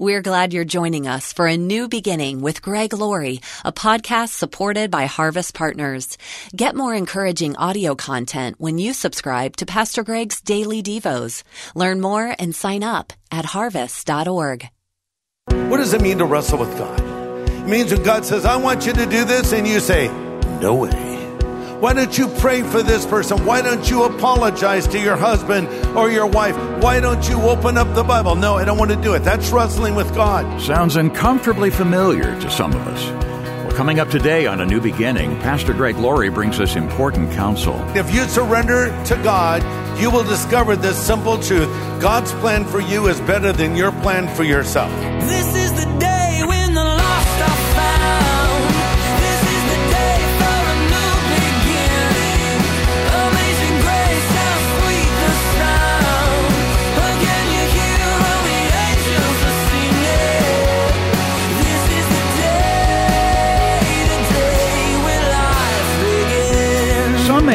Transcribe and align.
We're 0.00 0.22
glad 0.22 0.54
you're 0.54 0.64
joining 0.64 1.06
us 1.06 1.30
for 1.30 1.46
a 1.46 1.58
new 1.58 1.86
beginning 1.86 2.40
with 2.40 2.62
Greg 2.62 2.94
Laurie, 2.94 3.42
a 3.66 3.70
podcast 3.70 4.30
supported 4.30 4.90
by 4.90 5.04
Harvest 5.04 5.52
Partners. 5.52 6.16
Get 6.56 6.74
more 6.74 6.94
encouraging 6.94 7.54
audio 7.56 7.94
content 7.94 8.56
when 8.58 8.78
you 8.78 8.94
subscribe 8.94 9.56
to 9.56 9.66
Pastor 9.66 10.02
Greg's 10.02 10.40
Daily 10.40 10.82
Devos. 10.82 11.42
Learn 11.74 12.00
more 12.00 12.34
and 12.38 12.54
sign 12.54 12.82
up 12.82 13.12
at 13.30 13.44
harvest.org. 13.44 14.70
What 15.44 15.76
does 15.76 15.92
it 15.92 16.00
mean 16.00 16.16
to 16.16 16.24
wrestle 16.24 16.60
with 16.60 16.78
God? 16.78 16.98
It 17.50 17.68
means 17.68 17.92
when 17.92 18.02
God 18.02 18.24
says, 18.24 18.46
I 18.46 18.56
want 18.56 18.86
you 18.86 18.94
to 18.94 19.04
do 19.04 19.26
this, 19.26 19.52
and 19.52 19.68
you 19.68 19.80
say, 19.80 20.08
No 20.62 20.76
way. 20.76 21.09
Why 21.80 21.94
don't 21.94 22.18
you 22.18 22.28
pray 22.28 22.62
for 22.62 22.82
this 22.82 23.06
person? 23.06 23.46
Why 23.46 23.62
don't 23.62 23.88
you 23.88 24.04
apologize 24.04 24.86
to 24.88 25.00
your 25.00 25.16
husband 25.16 25.66
or 25.96 26.10
your 26.10 26.26
wife? 26.26 26.54
Why 26.82 27.00
don't 27.00 27.26
you 27.26 27.40
open 27.40 27.78
up 27.78 27.94
the 27.94 28.04
Bible? 28.04 28.34
No, 28.34 28.58
I 28.58 28.66
don't 28.66 28.76
want 28.76 28.90
to 28.90 28.98
do 28.98 29.14
it. 29.14 29.20
That's 29.20 29.48
wrestling 29.48 29.94
with 29.94 30.14
God. 30.14 30.60
Sounds 30.60 30.96
uncomfortably 30.96 31.70
familiar 31.70 32.38
to 32.38 32.50
some 32.50 32.74
of 32.74 32.86
us. 32.86 33.02
Well, 33.64 33.74
coming 33.74 33.98
up 33.98 34.10
today 34.10 34.46
on 34.46 34.60
A 34.60 34.66
New 34.66 34.82
Beginning, 34.82 35.40
Pastor 35.40 35.72
Greg 35.72 35.96
Laurie 35.96 36.28
brings 36.28 36.60
us 36.60 36.76
important 36.76 37.32
counsel. 37.32 37.74
If 37.96 38.14
you 38.14 38.24
surrender 38.24 38.88
to 39.06 39.14
God, 39.24 39.62
you 39.98 40.10
will 40.10 40.24
discover 40.24 40.76
this 40.76 41.02
simple 41.02 41.38
truth 41.38 41.70
God's 41.98 42.32
plan 42.32 42.66
for 42.66 42.80
you 42.80 43.06
is 43.06 43.18
better 43.22 43.52
than 43.52 43.74
your 43.74 43.92
plan 44.02 44.28
for 44.36 44.44
yourself. 44.44 44.90
This 45.26 45.56
is 45.56 45.82
the 45.82 45.98
day 45.98 46.09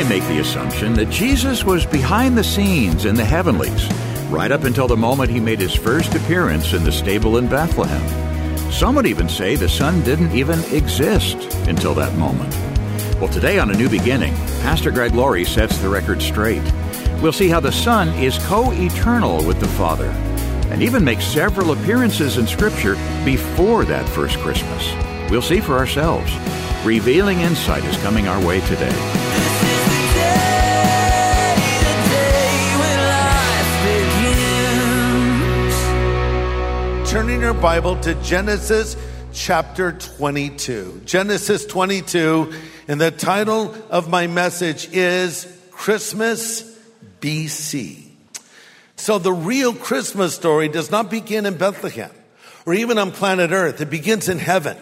make 0.09 0.23
the 0.27 0.39
assumption 0.39 0.93
that 0.93 1.09
Jesus 1.09 1.63
was 1.63 1.85
behind 1.85 2.37
the 2.37 2.43
scenes 2.43 3.05
in 3.05 3.15
the 3.15 3.25
heavenlies, 3.25 3.91
right 4.29 4.51
up 4.51 4.63
until 4.63 4.87
the 4.87 4.97
moment 4.97 5.31
he 5.31 5.39
made 5.39 5.59
his 5.59 5.73
first 5.73 6.13
appearance 6.13 6.73
in 6.73 6.83
the 6.83 6.91
stable 6.91 7.37
in 7.37 7.47
Bethlehem. 7.47 8.71
Some 8.71 8.95
would 8.95 9.07
even 9.07 9.27
say 9.27 9.55
the 9.55 9.67
Son 9.67 10.03
didn't 10.03 10.35
even 10.35 10.59
exist 10.65 11.37
until 11.67 11.93
that 11.95 12.15
moment. 12.15 12.53
Well, 13.19 13.29
today 13.29 13.57
on 13.57 13.71
A 13.71 13.73
New 13.73 13.89
Beginning, 13.89 14.35
Pastor 14.61 14.91
Greg 14.91 15.15
Laurie 15.15 15.45
sets 15.45 15.77
the 15.79 15.89
record 15.89 16.21
straight. 16.21 16.63
We'll 17.21 17.31
see 17.31 17.49
how 17.49 17.59
the 17.59 17.71
Son 17.71 18.09
is 18.09 18.37
co 18.45 18.71
eternal 18.73 19.43
with 19.45 19.59
the 19.59 19.67
Father, 19.69 20.09
and 20.69 20.83
even 20.83 21.03
makes 21.03 21.25
several 21.25 21.71
appearances 21.71 22.37
in 22.37 22.45
Scripture 22.45 22.95
before 23.23 23.85
that 23.85 24.07
first 24.09 24.37
Christmas. 24.39 24.93
We'll 25.31 25.41
see 25.41 25.61
for 25.61 25.77
ourselves. 25.77 26.31
Revealing 26.85 27.39
insight 27.39 27.83
is 27.85 27.97
coming 27.97 28.27
our 28.27 28.45
way 28.45 28.59
today. 28.67 29.24
Turning 37.15 37.39
your 37.39 37.53
Bible 37.53 37.97
to 38.01 38.13
Genesis 38.15 38.97
chapter 39.31 39.93
22. 39.93 41.03
Genesis 41.05 41.65
22, 41.65 42.51
and 42.89 42.99
the 42.99 43.09
title 43.09 43.73
of 43.89 44.09
my 44.09 44.27
message 44.27 44.89
is 44.91 45.47
Christmas 45.71 46.77
BC. 47.21 48.03
So 48.97 49.17
the 49.17 49.31
real 49.31 49.73
Christmas 49.73 50.35
story 50.35 50.67
does 50.67 50.91
not 50.91 51.09
begin 51.09 51.45
in 51.45 51.55
Bethlehem 51.55 52.11
or 52.65 52.73
even 52.73 52.97
on 52.97 53.13
planet 53.13 53.51
Earth. 53.51 53.79
It 53.79 53.89
begins 53.89 54.27
in 54.27 54.37
heaven, 54.37 54.75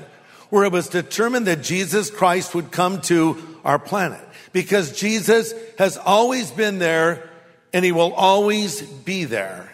where 0.49 0.63
it 0.63 0.71
was 0.71 0.87
determined 0.87 1.45
that 1.45 1.61
Jesus 1.61 2.09
Christ 2.09 2.55
would 2.55 2.71
come 2.71 2.99
to 3.01 3.37
our 3.63 3.77
planet 3.77 4.27
because 4.53 4.99
Jesus 4.99 5.53
has 5.77 5.97
always 5.97 6.49
been 6.49 6.79
there 6.79 7.29
and 7.73 7.85
he 7.85 7.91
will 7.91 8.13
always 8.13 8.81
be 8.81 9.25
there. 9.25 9.72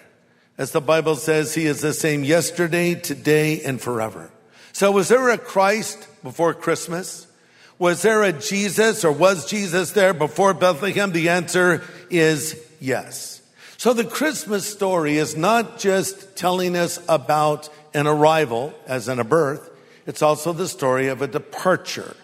As 0.59 0.73
the 0.73 0.81
Bible 0.81 1.15
says, 1.15 1.55
he 1.55 1.65
is 1.65 1.79
the 1.79 1.93
same 1.93 2.25
yesterday, 2.25 2.93
today, 2.93 3.61
and 3.61 3.79
forever. 3.79 4.29
So 4.73 4.91
was 4.91 5.07
there 5.07 5.29
a 5.29 5.37
Christ 5.37 6.05
before 6.21 6.53
Christmas? 6.53 7.27
Was 7.77 8.01
there 8.01 8.23
a 8.23 8.33
Jesus 8.33 9.05
or 9.05 9.13
was 9.13 9.49
Jesus 9.49 9.91
there 9.91 10.13
before 10.13 10.53
Bethlehem? 10.53 11.13
The 11.13 11.29
answer 11.29 11.81
is 12.09 12.61
yes. 12.81 13.41
So 13.77 13.93
the 13.93 14.03
Christmas 14.03 14.65
story 14.65 15.15
is 15.15 15.37
not 15.37 15.79
just 15.79 16.35
telling 16.35 16.75
us 16.75 16.99
about 17.07 17.69
an 17.93 18.05
arrival, 18.05 18.73
as 18.85 19.07
in 19.07 19.17
a 19.19 19.23
birth. 19.23 19.71
It's 20.05 20.21
also 20.21 20.51
the 20.51 20.67
story 20.67 21.07
of 21.07 21.21
a 21.21 21.27
departure. 21.27 22.17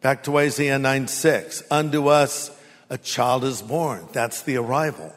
Back 0.00 0.22
to 0.22 0.38
Isaiah 0.38 0.78
9 0.78 1.08
6. 1.08 1.62
Unto 1.70 2.08
us 2.08 2.50
a 2.88 2.96
child 2.96 3.44
is 3.44 3.60
born. 3.60 4.08
That's 4.12 4.40
the 4.40 4.56
arrival. 4.56 5.14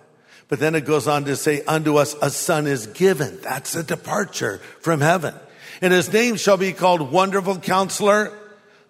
But 0.50 0.60
then 0.60 0.76
it 0.76 0.86
goes 0.86 1.08
on 1.08 1.26
to 1.26 1.36
say, 1.36 1.64
unto 1.66 1.98
us 1.98 2.16
a 2.22 2.30
son 2.32 2.68
is 2.68 2.88
given. 2.88 3.40
That's 3.42 3.76
a 3.76 3.84
departure 3.84 4.58
from 4.82 5.00
heaven. 5.00 5.36
And 5.80 5.94
his 5.94 6.12
name 6.12 6.36
shall 6.36 6.58
be 6.58 6.74
called 6.74 7.12
Wonderful 7.12 7.60
Counselor, 7.60 8.34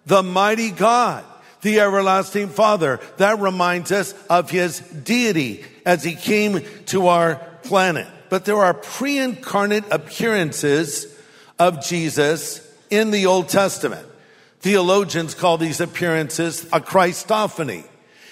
the 0.06 0.22
Mighty 0.22 0.70
God, 0.70 1.22
the 1.60 1.80
Everlasting 1.80 2.48
Father. 2.48 2.98
That 3.18 3.38
reminds 3.38 3.92
us 3.92 4.14
of 4.28 4.50
his 4.50 4.80
deity 4.80 5.64
as 5.84 6.02
he 6.02 6.14
came 6.14 6.62
to 6.86 7.08
our 7.08 7.36
planet. 7.62 8.08
But 8.30 8.46
there 8.46 8.56
are 8.56 8.74
pre-incarnate 8.74 9.84
appearances 9.90 11.14
of 11.58 11.84
Jesus 11.84 12.66
in 12.88 13.10
the 13.10 13.26
Old 13.26 13.50
Testament. 13.50 14.06
Theologians 14.60 15.34
call 15.34 15.58
these 15.58 15.80
appearances 15.80 16.64
a 16.72 16.80
Christophany, 16.80 17.84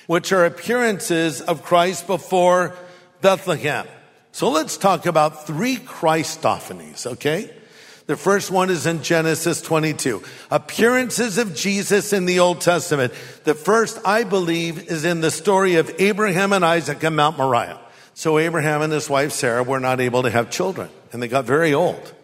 which 0.06 0.32
are 0.32 0.46
appearances 0.46 1.42
of 1.42 1.62
Christ 1.62 2.06
before 2.06 2.74
Bethlehem. 3.20 3.86
So 4.32 4.50
let's 4.50 4.76
talk 4.76 5.06
about 5.06 5.46
three 5.46 5.76
Christophanies, 5.76 7.06
okay? 7.06 7.50
The 8.06 8.16
first 8.16 8.50
one 8.50 8.70
is 8.70 8.86
in 8.86 9.02
Genesis 9.02 9.60
22. 9.60 10.22
Appearances 10.50 11.36
of 11.36 11.54
Jesus 11.54 12.12
in 12.14 12.24
the 12.24 12.38
Old 12.38 12.62
Testament. 12.62 13.12
The 13.44 13.54
first, 13.54 14.00
I 14.04 14.24
believe, 14.24 14.90
is 14.90 15.04
in 15.04 15.20
the 15.20 15.30
story 15.30 15.74
of 15.76 15.94
Abraham 15.98 16.54
and 16.54 16.64
Isaac 16.64 17.02
and 17.02 17.16
Mount 17.16 17.36
Moriah. 17.36 17.78
So 18.14 18.38
Abraham 18.38 18.80
and 18.80 18.92
his 18.92 19.10
wife 19.10 19.32
Sarah 19.32 19.62
were 19.62 19.78
not 19.78 20.00
able 20.00 20.22
to 20.22 20.30
have 20.30 20.50
children, 20.50 20.88
and 21.12 21.22
they 21.22 21.28
got 21.28 21.44
very 21.44 21.74
old. 21.74 22.14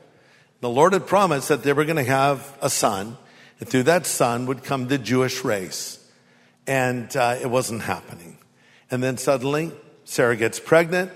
The 0.61 0.71
Lord 0.71 0.94
had 0.94 1.06
promised 1.06 1.49
that 1.49 1.62
they 1.62 1.75
were 1.75 1.84
going 1.84 1.97
to 1.97 2.03
have 2.03 2.56
a 2.62 2.71
son, 2.71 3.19
and 3.61 3.69
through 3.69 3.82
that 3.82 4.06
son 4.06 4.47
would 4.47 4.65
come 4.65 4.88
the 4.88 4.97
Jewish 4.97 5.44
race. 5.44 6.03
And 6.66 7.15
uh, 7.15 7.37
it 7.43 7.50
wasn't 7.50 7.82
happening. 7.82 8.38
And 8.91 9.03
then 9.03 9.19
suddenly, 9.19 9.71
Sarah 10.05 10.37
gets 10.37 10.61
pregnant. 10.61 11.11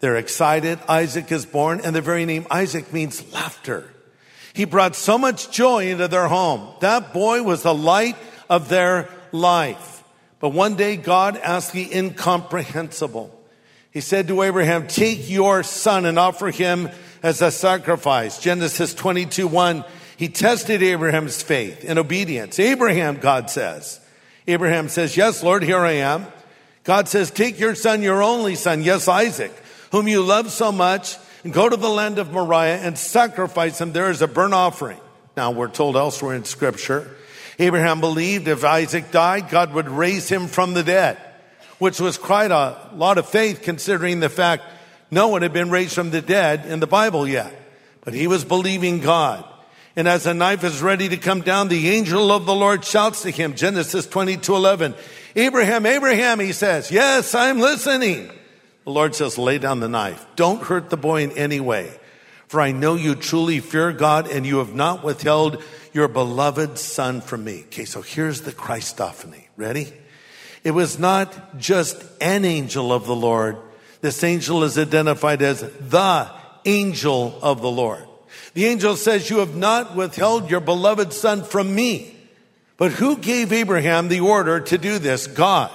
They're 0.00 0.16
excited. 0.16 0.78
Isaac 0.88 1.30
is 1.30 1.46
born, 1.46 1.80
and 1.84 1.94
the 1.94 2.00
very 2.00 2.24
name 2.24 2.46
Isaac 2.50 2.92
means 2.92 3.32
laughter. 3.32 3.88
He 4.52 4.64
brought 4.64 4.96
so 4.96 5.16
much 5.16 5.50
joy 5.50 5.88
into 5.88 6.08
their 6.08 6.28
home. 6.28 6.74
That 6.80 7.12
boy 7.12 7.42
was 7.42 7.62
the 7.62 7.74
light 7.74 8.16
of 8.50 8.68
their 8.68 9.08
life. 9.30 10.02
But 10.40 10.50
one 10.50 10.74
day, 10.74 10.96
God 10.96 11.36
asked 11.36 11.72
the 11.72 11.94
incomprehensible. 11.94 13.38
He 13.92 14.00
said 14.00 14.26
to 14.28 14.42
Abraham, 14.42 14.88
Take 14.88 15.30
your 15.30 15.62
son 15.62 16.04
and 16.04 16.18
offer 16.18 16.50
him 16.50 16.90
as 17.22 17.40
a 17.40 17.50
sacrifice. 17.50 18.38
Genesis 18.38 18.94
22 18.94 19.46
1. 19.46 19.84
He 20.16 20.28
tested 20.28 20.82
Abraham's 20.82 21.42
faith 21.42 21.84
and 21.86 21.98
obedience. 21.98 22.58
Abraham, 22.58 23.18
God 23.18 23.50
says. 23.50 24.00
Abraham 24.46 24.88
says, 24.88 25.16
Yes, 25.16 25.42
Lord, 25.42 25.62
here 25.62 25.78
I 25.78 25.92
am. 25.92 26.26
God 26.84 27.08
says, 27.08 27.30
Take 27.30 27.60
your 27.60 27.74
son, 27.74 28.02
your 28.02 28.22
only 28.22 28.54
son, 28.54 28.82
yes, 28.82 29.08
Isaac, 29.08 29.52
whom 29.90 30.08
you 30.08 30.22
love 30.22 30.50
so 30.50 30.72
much, 30.72 31.16
and 31.44 31.52
go 31.52 31.68
to 31.68 31.76
the 31.76 31.88
land 31.88 32.18
of 32.18 32.32
Moriah 32.32 32.78
and 32.78 32.98
sacrifice 32.98 33.80
him 33.80 33.92
there 33.92 34.08
as 34.08 34.22
a 34.22 34.28
burnt 34.28 34.54
offering. 34.54 35.00
Now, 35.36 35.50
we're 35.50 35.68
told 35.68 35.96
elsewhere 35.96 36.34
in 36.34 36.44
Scripture, 36.44 37.16
Abraham 37.58 38.00
believed 38.00 38.48
if 38.48 38.64
Isaac 38.64 39.10
died, 39.10 39.48
God 39.48 39.72
would 39.74 39.88
raise 39.88 40.28
him 40.28 40.46
from 40.46 40.74
the 40.74 40.82
dead, 40.82 41.18
which 41.78 42.00
was 42.00 42.18
quite 42.18 42.50
a 42.50 42.90
lot 42.94 43.18
of 43.18 43.28
faith 43.28 43.62
considering 43.62 44.20
the 44.20 44.28
fact 44.28 44.64
no 45.10 45.28
one 45.28 45.42
had 45.42 45.52
been 45.52 45.70
raised 45.70 45.94
from 45.94 46.10
the 46.10 46.22
dead 46.22 46.66
in 46.66 46.80
the 46.80 46.86
Bible 46.86 47.28
yet. 47.28 47.54
But 48.02 48.14
he 48.14 48.26
was 48.26 48.44
believing 48.44 49.00
God. 49.00 49.44
And 49.94 50.08
as 50.08 50.24
the 50.24 50.32
knife 50.32 50.64
is 50.64 50.80
ready 50.80 51.08
to 51.10 51.16
come 51.16 51.42
down, 51.42 51.68
the 51.68 51.90
angel 51.90 52.32
of 52.32 52.46
the 52.46 52.54
Lord 52.54 52.84
shouts 52.84 53.22
to 53.22 53.30
him, 53.30 53.54
Genesis 53.54 54.06
22, 54.06 54.54
11, 54.54 54.94
Abraham, 55.36 55.84
Abraham, 55.84 56.40
he 56.40 56.52
says, 56.52 56.90
yes, 56.90 57.34
I'm 57.34 57.58
listening. 57.58 58.30
The 58.84 58.90
Lord 58.90 59.14
says, 59.14 59.36
lay 59.38 59.58
down 59.58 59.80
the 59.80 59.88
knife. 59.88 60.26
Don't 60.34 60.62
hurt 60.62 60.90
the 60.90 60.96
boy 60.96 61.22
in 61.22 61.32
any 61.32 61.60
way. 61.60 61.92
For 62.48 62.60
I 62.60 62.72
know 62.72 62.94
you 62.94 63.14
truly 63.14 63.60
fear 63.60 63.92
God 63.92 64.30
and 64.30 64.44
you 64.44 64.58
have 64.58 64.74
not 64.74 65.04
withheld 65.04 65.62
your 65.92 66.08
beloved 66.08 66.78
son 66.78 67.20
from 67.20 67.44
me. 67.44 67.64
Okay, 67.66 67.84
so 67.84 68.02
here's 68.02 68.42
the 68.42 68.52
Christophany. 68.52 69.46
Ready? 69.56 69.92
It 70.64 70.72
was 70.72 70.98
not 70.98 71.58
just 71.58 72.02
an 72.20 72.44
angel 72.44 72.92
of 72.92 73.06
the 73.06 73.16
Lord. 73.16 73.56
This 74.00 74.22
angel 74.24 74.64
is 74.64 74.78
identified 74.78 75.42
as 75.42 75.60
the 75.60 76.30
angel 76.64 77.38
of 77.42 77.60
the 77.60 77.70
Lord. 77.70 78.06
The 78.54 78.66
angel 78.66 78.96
says, 78.96 79.30
You 79.30 79.38
have 79.38 79.56
not 79.56 79.96
withheld 79.96 80.50
your 80.50 80.60
beloved 80.60 81.12
son 81.12 81.42
from 81.42 81.74
me. 81.74 82.16
But 82.76 82.92
who 82.92 83.16
gave 83.16 83.52
Abraham 83.52 84.08
the 84.08 84.20
order 84.20 84.60
to 84.60 84.78
do 84.78 84.98
this? 84.98 85.26
God. 85.26 85.70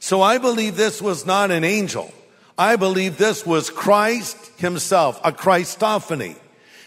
So 0.00 0.20
I 0.20 0.38
believe 0.38 0.76
this 0.76 1.00
was 1.00 1.26
not 1.26 1.50
an 1.50 1.62
angel. 1.62 2.12
I 2.58 2.76
believe 2.76 3.18
this 3.18 3.46
was 3.46 3.70
Christ 3.70 4.36
himself, 4.58 5.20
a 5.24 5.32
Christophany, 5.32 6.36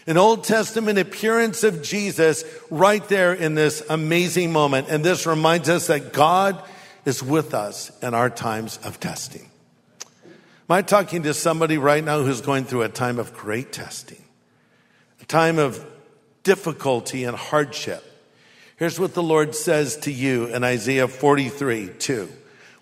an 0.06 0.16
Old 0.16 0.44
Testament 0.44 0.98
appearance 0.98 1.64
of 1.64 1.82
Jesus 1.82 2.44
right 2.70 3.06
there 3.08 3.32
in 3.32 3.54
this 3.54 3.82
amazing 3.88 4.52
moment. 4.52 4.88
And 4.88 5.04
this 5.04 5.26
reminds 5.26 5.68
us 5.68 5.86
that 5.86 6.12
God 6.12 6.62
is 7.04 7.22
with 7.22 7.54
us 7.54 7.90
in 8.02 8.14
our 8.14 8.28
times 8.28 8.78
of 8.84 9.00
testing. 9.00 9.48
Am 10.68 10.74
I 10.74 10.82
talking 10.82 11.22
to 11.22 11.32
somebody 11.34 11.78
right 11.78 12.02
now 12.02 12.22
who's 12.22 12.40
going 12.40 12.64
through 12.64 12.82
a 12.82 12.88
time 12.88 13.18
of 13.18 13.32
great 13.32 13.72
testing, 13.72 14.22
time 15.28 15.58
of 15.58 15.84
difficulty 16.42 17.24
and 17.24 17.36
hardship? 17.36 18.02
Here's 18.76 19.00
what 19.00 19.14
the 19.14 19.22
Lord 19.22 19.54
says 19.54 19.96
to 19.98 20.12
you 20.12 20.46
in 20.46 20.62
Isaiah 20.62 21.08
43 21.08 21.90
2. 21.98 22.28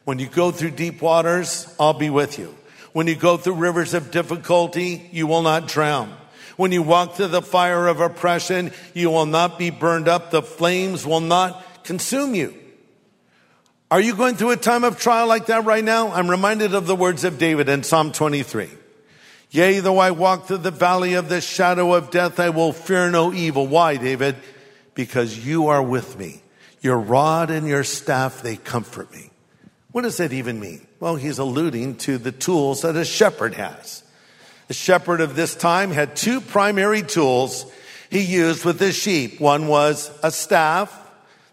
When 0.05 0.19
you 0.19 0.27
go 0.27 0.51
through 0.51 0.73
deep 0.73 1.01
waters, 1.01 1.73
I'll 1.79 1.95
be 1.95 2.11
with 2.11 2.39
you. 2.39 2.55
When 2.93 3.07
you 3.07 3.15
go 3.15 3.37
through 3.37 3.55
rivers 3.55 3.95
of 3.95 4.11
difficulty, 4.11 5.09
you 5.13 5.27
will 5.27 5.43
not 5.43 5.67
drown. 5.67 6.15
When 6.57 6.73
you 6.73 6.83
walk 6.83 7.15
through 7.15 7.29
the 7.29 7.43
fire 7.43 7.89
of 7.89 8.01
oppression, 8.01 8.73
you 8.93 9.11
will 9.11 9.27
not 9.27 9.59
be 9.59 9.71
burned 9.71 10.09
up. 10.09 10.31
The 10.31 10.43
flames 10.43 11.05
will 11.05 11.21
not 11.21 11.85
consume 11.85 12.35
you. 12.35 12.55
Are 13.91 14.01
you 14.01 14.17
going 14.17 14.37
through 14.37 14.51
a 14.51 14.57
time 14.57 14.85
of 14.85 14.99
trial 14.99 15.27
like 15.27 15.47
that 15.47 15.65
right 15.65 15.85
now? 15.85 16.13
I'm 16.13 16.31
reminded 16.31 16.75
of 16.75 16.87
the 16.87 16.97
words 16.97 17.25
of 17.25 17.39
David 17.39 17.69
in 17.69 17.83
Psalm 17.83 18.13
23. 18.13 18.69
Yea, 19.55 19.79
though 19.79 19.99
I 19.99 20.11
walk 20.11 20.47
through 20.49 20.59
the 20.59 20.73
valley 20.73 21.15
of 21.15 21.29
the 21.29 21.41
shadow 21.41 21.95
of 21.95 22.11
death, 22.11 22.41
I 22.41 22.51
will 22.51 22.73
fear 22.73 23.09
no 23.09 23.33
evil. 23.33 23.69
Why, 23.69 23.97
David? 23.97 24.35
Because 24.95 25.47
you 25.47 25.69
are 25.69 25.81
with 25.81 26.19
me. 26.19 26.43
Your 26.81 26.99
rod 26.99 27.53
and 27.53 27.69
your 27.69 27.85
staff, 27.85 28.43
they 28.43 28.57
comfort 28.57 29.13
me. 29.13 29.31
What 29.93 30.03
does 30.03 30.17
that 30.17 30.33
even 30.33 30.59
mean? 30.59 30.85
Well, 30.99 31.15
he's 31.15 31.39
alluding 31.39 31.99
to 31.99 32.19
the 32.19 32.33
tools 32.33 32.83
that 32.83 32.97
a 32.97 33.05
shepherd 33.05 33.55
has. 33.55 34.03
The 34.67 34.75
shepherd 34.75 35.21
of 35.21 35.37
this 35.37 35.55
time 35.55 35.93
had 35.93 36.17
two 36.17 36.41
primary 36.41 37.03
tools 37.03 37.65
he 38.11 38.23
used 38.23 38.65
with 38.65 38.81
his 38.81 38.97
sheep. 38.97 39.39
One 39.39 39.69
was 39.69 40.11
a 40.25 40.33
staff, 40.33 40.93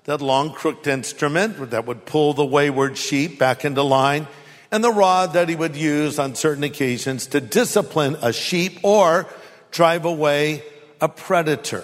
that 0.05 0.21
long 0.21 0.53
crooked 0.53 0.87
instrument 0.87 1.69
that 1.69 1.85
would 1.85 2.07
pull 2.07 2.33
the 2.33 2.45
wayward 2.45 2.97
sheep 2.97 3.37
back 3.37 3.63
into 3.63 3.83
line, 3.83 4.25
and 4.71 4.83
the 4.83 4.91
rod 4.91 5.33
that 5.33 5.49
he 5.49 5.55
would 5.55 5.75
use 5.75 6.17
on 6.17 6.35
certain 6.35 6.63
occasions 6.63 7.27
to 7.27 7.41
discipline 7.41 8.17
a 8.21 8.31
sheep 8.31 8.79
or 8.83 9.27
drive 9.71 10.05
away 10.05 10.63
a 11.01 11.09
predator. 11.09 11.83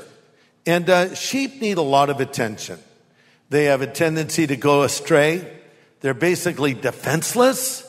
And 0.66 0.90
uh, 0.90 1.14
sheep 1.16 1.62
need 1.62 1.78
a 1.78 1.82
lot 1.82 2.10
of 2.10 2.20
attention. 2.20 2.80
They 3.50 3.66
have 3.66 3.82
a 3.82 3.88
tendency 3.88 4.48
to 4.48 4.56
go 4.56 4.84
astray. 4.84 5.54
They're 6.02 6.14
basically 6.14 6.74
defenseless. 6.74 7.84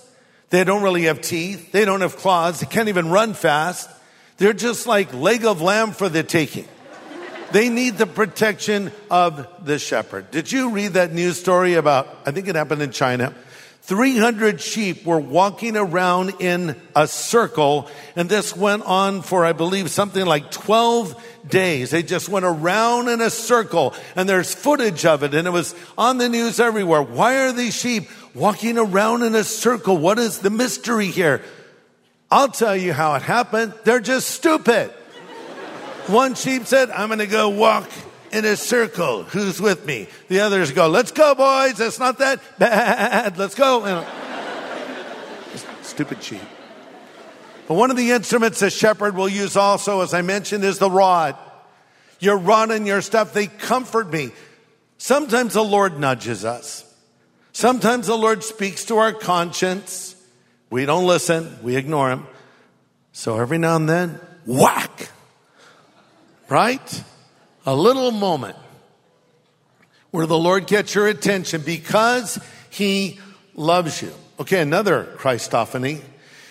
They 0.51 0.65
don't 0.65 0.83
really 0.83 1.05
have 1.05 1.21
teeth. 1.21 1.73
They 1.73 1.85
don't 1.85 2.01
have 2.01 2.17
claws. 2.17 2.61
They 2.61 2.67
can't 2.67 2.89
even 2.89 3.11
run 3.11 3.35
fast. 3.35 3.91
They're 4.39 4.53
just 4.53 4.87
like 4.87 5.13
leg 5.13 5.45
of 5.45 5.61
lamb 5.61 5.93
for 5.93 6.09
the 6.09 6.23
taking. 6.23 6.67
They 7.51 7.69
need 7.69 7.99
the 7.99 8.07
protection 8.07 8.93
of 9.11 9.47
the 9.65 9.79
shepherd. 9.79 10.31
Did 10.31 10.53
you 10.53 10.71
read 10.71 10.93
that 10.93 11.13
news 11.13 11.41
story 11.41 11.75
about, 11.75 12.09
I 12.27 12.31
think 12.31 12.47
it 12.47 12.55
happened 12.55 12.83
in 12.83 12.93
China? 12.93 13.35
300 13.89 14.61
sheep 14.61 15.07
were 15.07 15.19
walking 15.19 15.75
around 15.75 16.35
in 16.41 16.77
a 16.95 17.09
circle, 17.09 17.89
and 18.17 18.29
this 18.29 18.55
went 18.55 18.83
on 18.83 19.23
for, 19.23 19.47
I 19.47 19.55
believe, 19.55 19.91
something 19.91 20.27
like 20.27 20.51
12 20.51 21.49
days. 21.49 21.89
They 21.89 22.03
just 22.03 22.29
went 22.29 22.45
around 22.45 23.09
in 23.09 23.23
a 23.23 23.31
circle, 23.31 23.95
and 24.15 24.29
there's 24.29 24.55
footage 24.55 25.07
of 25.07 25.23
it, 25.23 25.33
and 25.33 25.49
it 25.49 25.53
was 25.53 25.75
on 25.97 26.19
the 26.19 26.29
news 26.29 26.61
everywhere. 26.61 27.01
Why 27.01 27.47
are 27.47 27.53
these 27.55 27.75
sheep 27.75 28.11
walking 28.35 28.77
around 28.77 29.23
in 29.23 29.35
a 29.35 29.43
circle? 29.43 29.97
What 29.97 30.19
is 30.19 30.41
the 30.41 30.51
mystery 30.51 31.07
here? 31.07 31.41
I'll 32.31 32.49
tell 32.49 32.77
you 32.77 32.93
how 32.93 33.15
it 33.15 33.23
happened. 33.23 33.73
They're 33.85 34.01
just 34.01 34.29
stupid. 34.29 34.91
One 36.09 36.35
sheep 36.35 36.67
said, 36.67 36.91
I'm 36.91 37.09
going 37.09 37.21
to 37.21 37.27
go 37.27 37.49
walk 37.49 37.89
in 38.33 38.45
a 38.45 38.57
circle. 38.57 39.23
Who's 39.25 39.61
with 39.61 39.87
me? 39.87 40.09
The 40.29 40.41
others 40.41 40.73
go, 40.73 40.89
let's 40.89 41.11
go, 41.11 41.35
boys. 41.35 41.81
It's 41.81 41.99
not 41.99 42.19
that 42.19 42.41
bad. 42.59 43.39
Let's 43.39 43.55
go. 43.55 44.05
Stupid 45.83 46.23
sheep. 46.23 46.41
But 47.67 47.75
one 47.75 47.91
of 47.91 47.97
the 47.97 48.13
instruments 48.13 48.63
a 48.63 48.71
shepherd 48.71 49.15
will 49.15 49.29
use 49.29 49.57
also, 49.57 50.01
as 50.01 50.15
I 50.15 50.23
mentioned, 50.23 50.65
is 50.65 50.79
the 50.79 50.91
rod. 50.91 51.37
Your 52.21 52.39
rod 52.39 52.71
and 52.71 52.87
your 52.87 53.03
stuff, 53.03 53.33
they 53.33 53.47
comfort 53.47 54.11
me. 54.11 54.31
Sometimes 54.97 55.55
the 55.55 55.65
Lord 55.65 55.99
nudges 55.99 56.45
us. 56.45 56.85
Sometimes 57.53 58.07
the 58.07 58.17
Lord 58.17 58.43
speaks 58.43 58.85
to 58.87 58.99
our 58.99 59.13
conscience. 59.13 60.17
We 60.71 60.87
don't 60.87 61.07
listen. 61.07 61.59
We 61.63 61.77
ignore 61.77 62.11
him. 62.11 62.27
So 63.13 63.39
every 63.39 63.59
now 63.59 63.77
and 63.77 63.89
then, 63.89 64.21
whack! 64.47 65.11
right? 66.49 67.05
A 67.69 67.77
little 67.77 68.13
moment 68.13 68.57
where 70.11 70.25
the 70.25 70.39
Lord 70.39 70.67
gets 70.67 70.95
your 70.95 71.07
attention 71.07 71.61
because 71.61 72.39
he 72.71 73.21
loves 73.55 74.01
you. 74.01 74.11
Okay, 74.41 74.63
another 74.63 75.05
Christophany 75.19 76.01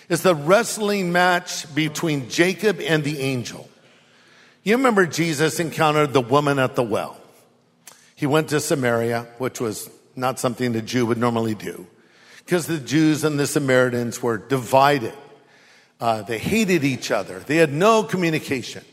is 0.09 0.21
the 0.21 0.35
wrestling 0.35 1.11
match 1.11 1.73
between 1.73 2.29
Jacob 2.29 2.79
and 2.79 3.03
the 3.03 3.19
angel. 3.19 3.67
You 4.61 4.77
remember 4.77 5.07
Jesus 5.07 5.59
encountered 5.59 6.13
the 6.13 6.21
woman 6.21 6.59
at 6.59 6.75
the 6.75 6.83
well. 6.83 7.19
He 8.15 8.27
went 8.27 8.49
to 8.49 8.59
Samaria, 8.59 9.25
which 9.39 9.59
was 9.59 9.89
not 10.15 10.39
something 10.39 10.75
a 10.75 10.83
Jew 10.83 11.07
would 11.07 11.17
normally 11.17 11.55
do, 11.55 11.87
because 12.45 12.67
the 12.67 12.77
Jews 12.77 13.23
and 13.23 13.39
the 13.39 13.47
Samaritans 13.47 14.21
were 14.21 14.37
divided. 14.37 15.15
Uh, 15.99 16.21
they 16.21 16.37
hated 16.37 16.83
each 16.83 17.09
other. 17.09 17.39
They 17.39 17.55
had 17.55 17.73
no 17.73 18.03
communication. 18.03 18.85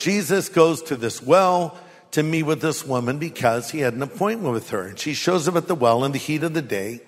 Jesus 0.00 0.48
goes 0.48 0.82
to 0.84 0.96
this 0.96 1.22
well 1.22 1.78
to 2.12 2.22
meet 2.22 2.42
with 2.42 2.60
this 2.60 2.84
woman 2.84 3.18
because 3.18 3.70
he 3.70 3.80
had 3.80 3.94
an 3.94 4.02
appointment 4.02 4.52
with 4.52 4.70
her. 4.70 4.86
And 4.86 4.98
she 4.98 5.14
shows 5.14 5.46
up 5.46 5.56
at 5.56 5.68
the 5.68 5.74
well 5.74 6.04
in 6.04 6.12
the 6.12 6.18
heat 6.18 6.42
of 6.42 6.54
the 6.54 6.62
day 6.62 7.02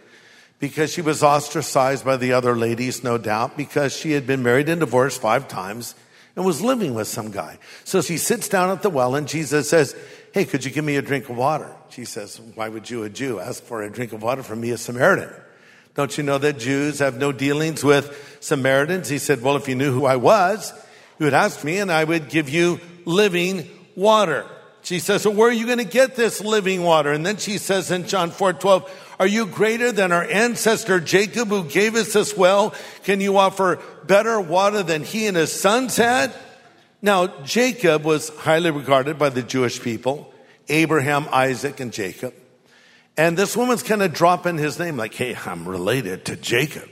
because 0.60 0.92
she 0.92 1.00
was 1.00 1.22
ostracized 1.22 2.04
by 2.04 2.18
the 2.18 2.34
other 2.34 2.54
ladies, 2.54 3.02
no 3.02 3.18
doubt, 3.18 3.56
because 3.56 3.96
she 3.96 4.12
had 4.12 4.26
been 4.26 4.42
married 4.42 4.68
and 4.68 4.78
divorced 4.78 5.20
five 5.20 5.48
times 5.48 5.94
and 6.36 6.44
was 6.44 6.60
living 6.60 6.94
with 6.94 7.08
some 7.08 7.30
guy. 7.30 7.58
So 7.84 8.02
she 8.02 8.18
sits 8.18 8.48
down 8.48 8.70
at 8.70 8.82
the 8.82 8.90
well 8.90 9.14
and 9.14 9.26
Jesus 9.26 9.70
says, 9.70 9.96
Hey, 10.32 10.44
could 10.44 10.64
you 10.64 10.70
give 10.70 10.84
me 10.84 10.96
a 10.96 11.02
drink 11.02 11.28
of 11.28 11.36
water? 11.36 11.74
She 11.88 12.04
says, 12.04 12.40
Why 12.54 12.68
would 12.68 12.88
you, 12.88 13.04
a 13.04 13.10
Jew, 13.10 13.40
ask 13.40 13.62
for 13.64 13.82
a 13.82 13.90
drink 13.90 14.12
of 14.12 14.22
water 14.22 14.42
from 14.42 14.60
me, 14.60 14.70
a 14.70 14.78
Samaritan? 14.78 15.34
Don't 15.94 16.16
you 16.16 16.24
know 16.24 16.38
that 16.38 16.58
Jews 16.58 17.00
have 17.00 17.18
no 17.18 17.32
dealings 17.32 17.82
with 17.82 18.38
Samaritans? 18.40 19.08
He 19.08 19.18
said, 19.18 19.42
Well, 19.42 19.56
if 19.56 19.66
you 19.66 19.74
knew 19.74 19.92
who 19.92 20.04
I 20.04 20.16
was, 20.16 20.72
you 21.22 21.26
would 21.26 21.34
ask 21.34 21.62
me 21.62 21.78
and 21.78 21.92
I 21.92 22.02
would 22.02 22.30
give 22.30 22.48
you 22.48 22.80
living 23.04 23.68
water. 23.94 24.44
She 24.82 24.98
says, 24.98 25.24
well, 25.24 25.36
where 25.36 25.50
are 25.50 25.52
you 25.52 25.66
going 25.66 25.78
to 25.78 25.84
get 25.84 26.16
this 26.16 26.40
living 26.40 26.82
water? 26.82 27.12
And 27.12 27.24
then 27.24 27.36
she 27.36 27.58
says 27.58 27.92
in 27.92 28.08
John 28.08 28.32
4, 28.32 28.54
12, 28.54 29.14
are 29.20 29.26
you 29.28 29.46
greater 29.46 29.92
than 29.92 30.10
our 30.10 30.24
ancestor 30.24 30.98
Jacob 30.98 31.46
who 31.46 31.62
gave 31.62 31.94
us 31.94 32.12
this 32.12 32.36
well? 32.36 32.74
Can 33.04 33.20
you 33.20 33.36
offer 33.36 33.78
better 34.04 34.40
water 34.40 34.82
than 34.82 35.04
he 35.04 35.28
and 35.28 35.36
his 35.36 35.52
sons 35.52 35.96
had? 35.96 36.34
Now, 37.00 37.28
Jacob 37.44 38.02
was 38.02 38.30
highly 38.30 38.72
regarded 38.72 39.16
by 39.16 39.28
the 39.28 39.42
Jewish 39.42 39.80
people, 39.80 40.34
Abraham, 40.68 41.28
Isaac, 41.30 41.78
and 41.78 41.92
Jacob. 41.92 42.34
And 43.16 43.36
this 43.36 43.56
woman's 43.56 43.84
kind 43.84 44.02
of 44.02 44.12
dropping 44.12 44.58
his 44.58 44.76
name 44.80 44.96
like, 44.96 45.14
hey, 45.14 45.36
I'm 45.46 45.68
related 45.68 46.24
to 46.24 46.34
Jacob. 46.34 46.88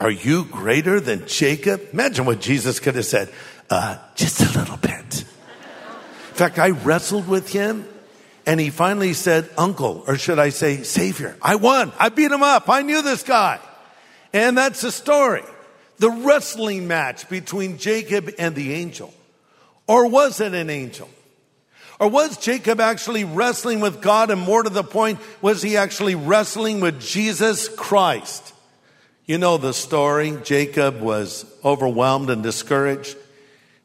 Are 0.00 0.10
you 0.10 0.44
greater 0.44 1.00
than 1.00 1.26
Jacob? 1.26 1.80
Imagine 1.92 2.26
what 2.26 2.40
Jesus 2.40 2.80
could 2.80 2.96
have 2.96 3.06
said. 3.06 3.32
Uh, 3.70 3.98
just 4.14 4.40
a 4.40 4.58
little 4.58 4.76
bit. 4.76 4.92
In 5.20 6.34
fact, 6.34 6.58
I 6.58 6.70
wrestled 6.70 7.28
with 7.28 7.52
him 7.52 7.86
and 8.46 8.60
he 8.60 8.70
finally 8.70 9.14
said, 9.14 9.48
Uncle, 9.56 10.04
or 10.06 10.18
should 10.18 10.38
I 10.38 10.50
say, 10.50 10.82
Savior. 10.82 11.36
I 11.40 11.56
won. 11.56 11.92
I 11.98 12.10
beat 12.10 12.30
him 12.30 12.42
up. 12.42 12.68
I 12.68 12.82
knew 12.82 13.02
this 13.02 13.22
guy. 13.22 13.58
And 14.32 14.58
that's 14.58 14.82
the 14.82 14.92
story. 14.92 15.44
The 15.98 16.10
wrestling 16.10 16.86
match 16.86 17.28
between 17.28 17.78
Jacob 17.78 18.30
and 18.38 18.54
the 18.54 18.74
angel. 18.74 19.14
Or 19.86 20.08
was 20.08 20.40
it 20.40 20.54
an 20.54 20.68
angel? 20.70 21.08
Or 22.00 22.08
was 22.08 22.36
Jacob 22.36 22.80
actually 22.80 23.24
wrestling 23.24 23.80
with 23.80 24.02
God? 24.02 24.30
And 24.30 24.40
more 24.40 24.62
to 24.62 24.70
the 24.70 24.82
point, 24.82 25.20
was 25.40 25.62
he 25.62 25.76
actually 25.76 26.16
wrestling 26.16 26.80
with 26.80 27.00
Jesus 27.00 27.68
Christ? 27.68 28.52
You 29.24 29.38
know 29.38 29.56
the 29.56 29.72
story. 29.72 30.36
Jacob 30.42 31.00
was 31.00 31.46
overwhelmed 31.64 32.28
and 32.28 32.42
discouraged. 32.42 33.16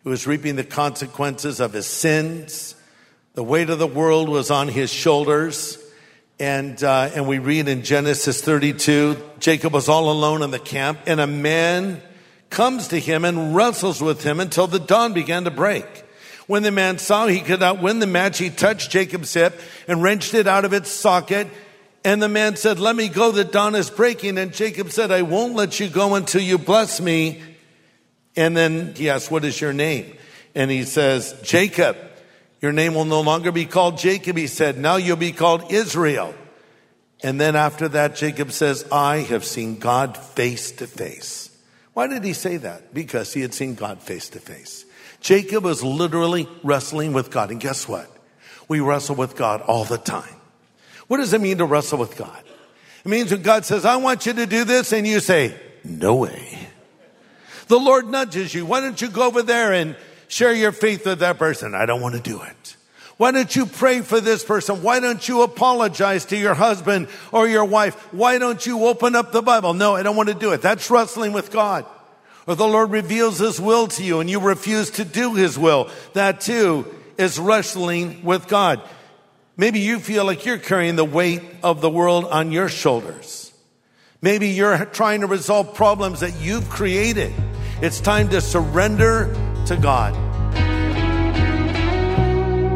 He 0.10 0.12
was 0.12 0.26
reaping 0.26 0.56
the 0.56 0.64
consequences 0.64 1.60
of 1.60 1.74
his 1.74 1.86
sins. 1.86 2.74
The 3.36 3.44
weight 3.44 3.70
of 3.70 3.78
the 3.78 3.86
world 3.86 4.28
was 4.28 4.50
on 4.50 4.68
his 4.68 4.92
shoulders. 4.92 5.78
And, 6.40 6.84
uh, 6.84 7.12
and 7.14 7.28
we 7.28 7.38
read 7.38 7.68
in 7.68 7.84
Genesis 7.84 8.42
32, 8.42 9.18
Jacob 9.38 9.72
was 9.72 9.88
all 9.88 10.12
alone 10.12 10.42
in 10.42 10.50
the 10.50 10.58
camp 10.58 10.98
and 11.06 11.20
a 11.20 11.28
man 11.28 12.02
comes 12.50 12.88
to 12.88 13.00
him 13.00 13.24
and 13.24 13.56
wrestles 13.56 14.02
with 14.02 14.24
him 14.24 14.40
until 14.40 14.66
the 14.66 14.80
dawn 14.80 15.14
began 15.14 15.44
to 15.44 15.52
break. 15.52 15.86
When 16.48 16.64
the 16.64 16.72
man 16.72 16.98
saw 16.98 17.28
he 17.28 17.42
could 17.42 17.60
not 17.60 17.80
win 17.80 18.00
the 18.00 18.08
match, 18.08 18.40
he 18.40 18.50
touched 18.50 18.90
Jacob's 18.90 19.32
hip 19.36 19.62
and 19.88 20.02
wrenched 20.02 20.34
it 20.34 20.48
out 20.48 20.66
of 20.66 20.74
its 20.74 20.90
socket. 20.90 21.50
And 22.04 22.20
the 22.20 22.30
man 22.30 22.56
said, 22.56 22.80
Let 22.80 22.96
me 22.96 23.10
go, 23.10 23.32
the 23.32 23.44
dawn 23.44 23.76
is 23.76 23.92
breaking. 23.92 24.40
And 24.40 24.56
Jacob 24.56 24.90
said, 24.90 25.12
I 25.12 25.22
won't 25.22 25.54
let 25.54 25.80
you 25.80 25.88
go 25.88 26.16
until 26.16 26.42
you 26.42 26.58
bless 26.58 27.00
me. 27.00 27.44
And 28.36 28.56
then 28.56 28.94
he 28.96 29.10
asks, 29.10 29.32
What 29.32 29.46
is 29.46 29.60
your 29.60 29.74
name? 29.74 30.16
And 30.56 30.70
he 30.72 30.84
says, 30.84 31.40
Jacob. 31.44 31.98
Your 32.62 32.74
name 32.74 32.94
will 32.94 33.06
no 33.06 33.22
longer 33.22 33.54
be 33.54 33.66
called 33.66 33.98
Jacob. 33.98 34.36
He 34.36 34.48
said, 34.48 34.78
Now 34.78 34.98
you'll 34.98 35.16
be 35.16 35.32
called 35.32 35.72
Israel. 35.72 36.34
And 37.24 37.40
then 37.40 37.56
after 37.56 37.88
that, 37.90 38.16
Jacob 38.16 38.52
says, 38.52 38.86
I 38.92 39.18
have 39.18 39.46
seen 39.46 39.78
God 39.78 40.18
face 40.18 40.72
to 40.74 40.88
face. 40.88 41.50
Why 41.94 42.08
did 42.08 42.24
he 42.24 42.34
say 42.34 42.58
that? 42.58 42.94
Because 42.94 43.34
he 43.34 43.42
had 43.42 43.54
seen 43.54 43.76
God 43.76 44.02
face 44.02 44.30
to 44.30 44.40
face. 44.40 44.86
Jacob 45.20 45.66
was 45.66 45.84
literally 45.84 46.48
wrestling 46.64 47.12
with 47.14 47.30
God. 47.32 47.52
And 47.52 47.60
guess 47.60 47.88
what? 47.88 48.10
We 48.70 48.80
wrestle 48.80 49.16
with 49.16 49.36
God 49.36 49.62
all 49.62 49.84
the 49.84 49.98
time. 49.98 50.36
What 51.08 51.18
does 51.18 51.34
it 51.34 51.42
mean 51.42 51.58
to 51.58 51.66
wrestle 51.66 51.98
with 51.98 52.16
God? 52.16 52.44
It 53.04 53.10
means 53.10 53.32
when 53.32 53.42
God 53.42 53.66
says, 53.66 53.84
I 53.84 53.98
want 53.98 54.26
you 54.26 54.34
to 54.34 54.46
do 54.46 54.64
this, 54.64 54.94
and 54.94 55.08
you 55.08 55.20
say, 55.20 55.60
No 55.84 56.16
way. 56.16 56.70
The 57.70 57.80
Lord 57.80 58.10
nudges 58.10 58.54
you. 58.54 58.66
Why 58.66 58.82
don't 58.82 59.00
you 59.00 59.10
go 59.10 59.28
over 59.28 59.44
there 59.44 59.72
and 59.74 59.96
share 60.28 60.52
your 60.52 60.72
faith 60.72 61.06
with 61.06 61.20
that 61.20 61.38
person? 61.38 61.76
I 61.76 61.86
don't 61.86 62.02
want 62.02 62.16
to 62.16 62.22
do 62.22 62.42
it. 62.42 62.76
Why 63.18 63.32
don't 63.32 63.56
you 63.56 63.68
pray 63.68 64.02
for 64.02 64.20
this 64.20 64.44
person? 64.44 64.82
Why 64.82 65.00
don't 65.00 65.26
you 65.28 65.44
apologize 65.44 66.26
to 66.26 66.38
your 66.38 66.56
husband 66.56 67.10
or 67.32 67.48
your 67.48 67.66
wife? 67.66 67.96
Why 68.12 68.40
don't 68.40 68.66
you 68.66 68.86
open 68.86 69.16
up 69.16 69.32
the 69.32 69.44
Bible? 69.44 69.76
No, 69.76 69.96
I 69.96 70.02
don't 70.02 70.16
want 70.16 70.30
to 70.30 70.36
do 70.36 70.52
it. 70.54 70.62
That's 70.62 70.90
wrestling 70.90 71.32
with 71.32 71.52
God. 71.52 71.86
Or 72.48 72.56
the 72.56 72.68
Lord 72.68 72.90
reveals 72.90 73.38
His 73.38 73.62
will 73.62 73.88
to 73.90 74.04
you 74.04 74.20
and 74.20 74.30
you 74.30 74.40
refuse 74.40 74.90
to 74.92 75.06
do 75.06 75.36
His 75.36 75.60
will. 75.60 75.92
That 76.14 76.42
too 76.42 76.88
is 77.20 77.38
wrestling 77.38 78.24
with 78.24 78.48
God. 78.48 78.82
Maybe 79.58 79.82
you 79.82 80.00
feel 80.00 80.26
like 80.26 80.44
you're 80.44 80.58
carrying 80.58 80.96
the 80.96 81.06
weight 81.06 81.44
of 81.62 81.82
the 81.82 81.90
world 81.90 82.26
on 82.26 82.52
your 82.52 82.68
shoulders. 82.70 83.54
Maybe 84.24 84.50
you're 84.50 84.86
trying 84.86 85.22
to 85.22 85.28
resolve 85.28 85.76
problems 85.76 86.22
that 86.22 86.42
you've 86.42 86.68
created. 86.70 87.32
It's 87.82 88.02
time 88.02 88.28
to 88.30 88.42
surrender 88.42 89.34
to 89.68 89.78
God. 89.78 90.14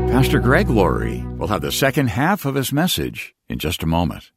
Pastor 0.09 0.39
Greg 0.39 0.69
Laurie 0.69 1.25
will 1.35 1.49
have 1.49 1.61
the 1.61 1.73
second 1.73 2.07
half 2.07 2.45
of 2.45 2.55
his 2.55 2.71
message 2.71 3.35
in 3.49 3.59
just 3.59 3.83
a 3.83 3.85
moment. 3.85 4.31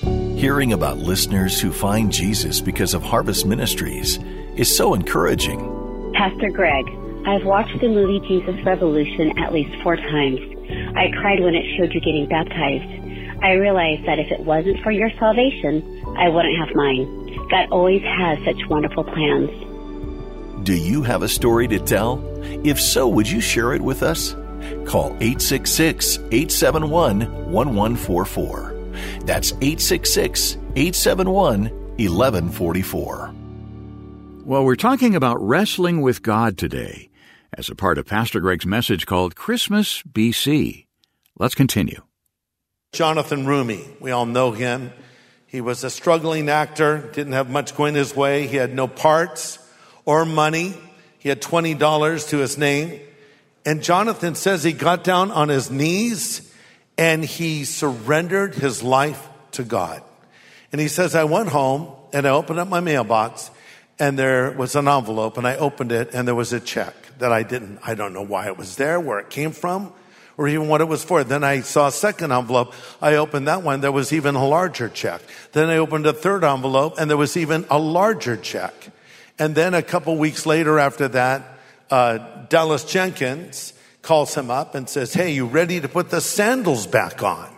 Hearing 0.00 0.72
about 0.72 0.98
listeners 0.98 1.60
who 1.60 1.72
find 1.72 2.12
Jesus 2.12 2.60
because 2.60 2.94
of 2.94 3.02
Harvest 3.02 3.46
Ministries 3.46 4.20
is 4.54 4.74
so 4.74 4.94
encouraging. 4.94 5.58
Pastor 6.14 6.50
Greg, 6.50 6.86
I've 7.26 7.44
watched 7.44 7.80
the 7.80 7.88
movie 7.88 8.20
Jesus 8.28 8.64
Revolution 8.64 9.36
at 9.40 9.52
least 9.52 9.74
four 9.82 9.96
times. 9.96 10.38
I 10.94 11.10
cried 11.20 11.40
when 11.40 11.56
it 11.56 11.64
showed 11.76 11.92
you 11.92 12.00
getting 12.00 12.28
baptized. 12.28 13.42
I 13.42 13.54
realized 13.54 14.06
that 14.06 14.20
if 14.20 14.30
it 14.30 14.46
wasn't 14.46 14.84
for 14.84 14.92
your 14.92 15.10
salvation, 15.18 15.82
I 16.16 16.28
wouldn't 16.28 16.56
have 16.58 16.76
mine. 16.76 17.48
God 17.50 17.66
always 17.72 18.02
has 18.02 18.38
such 18.44 18.68
wonderful 18.68 19.02
plans. 19.02 19.50
Do 20.62 20.74
you 20.74 21.02
have 21.02 21.22
a 21.22 21.28
story 21.28 21.66
to 21.68 21.78
tell? 21.78 22.22
If 22.64 22.78
so, 22.78 23.08
would 23.08 23.28
you 23.28 23.40
share 23.40 23.72
it 23.72 23.80
with 23.80 24.02
us? 24.02 24.34
Call 24.84 25.16
866 25.20 26.18
871 26.18 27.20
1144. 27.50 28.76
That's 29.24 29.52
866 29.52 30.56
871 30.76 31.70
1144. 31.96 33.34
Well, 34.44 34.64
we're 34.64 34.76
talking 34.76 35.14
about 35.14 35.40
wrestling 35.40 36.02
with 36.02 36.22
God 36.22 36.58
today 36.58 37.08
as 37.56 37.70
a 37.70 37.74
part 37.74 37.96
of 37.96 38.04
Pastor 38.04 38.40
Greg's 38.40 38.66
message 38.66 39.06
called 39.06 39.36
Christmas 39.36 40.02
BC. 40.02 40.86
Let's 41.38 41.54
continue. 41.54 42.02
Jonathan 42.92 43.46
Roumie, 43.46 43.98
we 43.98 44.10
all 44.10 44.26
know 44.26 44.50
him. 44.50 44.92
He 45.46 45.62
was 45.62 45.84
a 45.84 45.90
struggling 45.90 46.50
actor, 46.50 47.10
didn't 47.14 47.32
have 47.32 47.48
much 47.48 47.74
going 47.74 47.94
his 47.94 48.14
way. 48.14 48.46
He 48.46 48.56
had 48.56 48.74
no 48.74 48.86
parts 48.86 49.58
or 50.10 50.24
money. 50.24 50.74
He 51.20 51.28
had 51.28 51.40
$20 51.40 52.28
to 52.30 52.38
his 52.38 52.58
name. 52.58 52.98
And 53.64 53.80
Jonathan 53.80 54.34
says 54.34 54.64
he 54.64 54.72
got 54.72 55.04
down 55.04 55.30
on 55.30 55.48
his 55.48 55.70
knees 55.70 56.52
and 56.98 57.24
he 57.24 57.64
surrendered 57.64 58.56
his 58.56 58.82
life 58.82 59.28
to 59.52 59.62
God. 59.62 60.02
And 60.72 60.80
he 60.80 60.88
says, 60.88 61.14
I 61.14 61.22
went 61.22 61.50
home 61.50 61.94
and 62.12 62.26
I 62.26 62.30
opened 62.30 62.58
up 62.58 62.66
my 62.66 62.80
mailbox 62.80 63.52
and 64.00 64.18
there 64.18 64.50
was 64.50 64.74
an 64.74 64.88
envelope 64.88 65.38
and 65.38 65.46
I 65.46 65.54
opened 65.54 65.92
it 65.92 66.12
and 66.12 66.26
there 66.26 66.34
was 66.34 66.52
a 66.52 66.58
check 66.58 66.94
that 67.20 67.30
I 67.30 67.44
didn't, 67.44 67.78
I 67.86 67.94
don't 67.94 68.12
know 68.12 68.24
why 68.24 68.48
it 68.48 68.56
was 68.56 68.74
there, 68.74 68.98
where 68.98 69.20
it 69.20 69.30
came 69.30 69.52
from, 69.52 69.92
or 70.36 70.48
even 70.48 70.66
what 70.66 70.80
it 70.80 70.88
was 70.88 71.04
for. 71.04 71.22
Then 71.22 71.44
I 71.44 71.60
saw 71.60 71.86
a 71.86 71.92
second 71.92 72.32
envelope. 72.32 72.74
I 73.00 73.14
opened 73.14 73.46
that 73.46 73.62
one. 73.62 73.80
There 73.80 73.92
was 73.92 74.12
even 74.12 74.34
a 74.34 74.44
larger 74.44 74.88
check. 74.88 75.22
Then 75.52 75.68
I 75.68 75.76
opened 75.76 76.06
a 76.06 76.12
third 76.12 76.42
envelope 76.42 76.94
and 76.98 77.08
there 77.08 77.16
was 77.16 77.36
even 77.36 77.64
a 77.70 77.78
larger 77.78 78.36
check. 78.36 78.90
And 79.40 79.54
then 79.54 79.72
a 79.72 79.82
couple 79.82 80.16
weeks 80.18 80.44
later 80.44 80.78
after 80.78 81.08
that, 81.08 81.58
uh, 81.90 82.18
Dallas 82.50 82.84
Jenkins 82.84 83.72
calls 84.02 84.34
him 84.34 84.50
up 84.50 84.74
and 84.74 84.86
says, 84.86 85.14
Hey, 85.14 85.32
you 85.32 85.46
ready 85.46 85.80
to 85.80 85.88
put 85.88 86.10
the 86.10 86.20
sandals 86.20 86.86
back 86.86 87.22
on? 87.22 87.48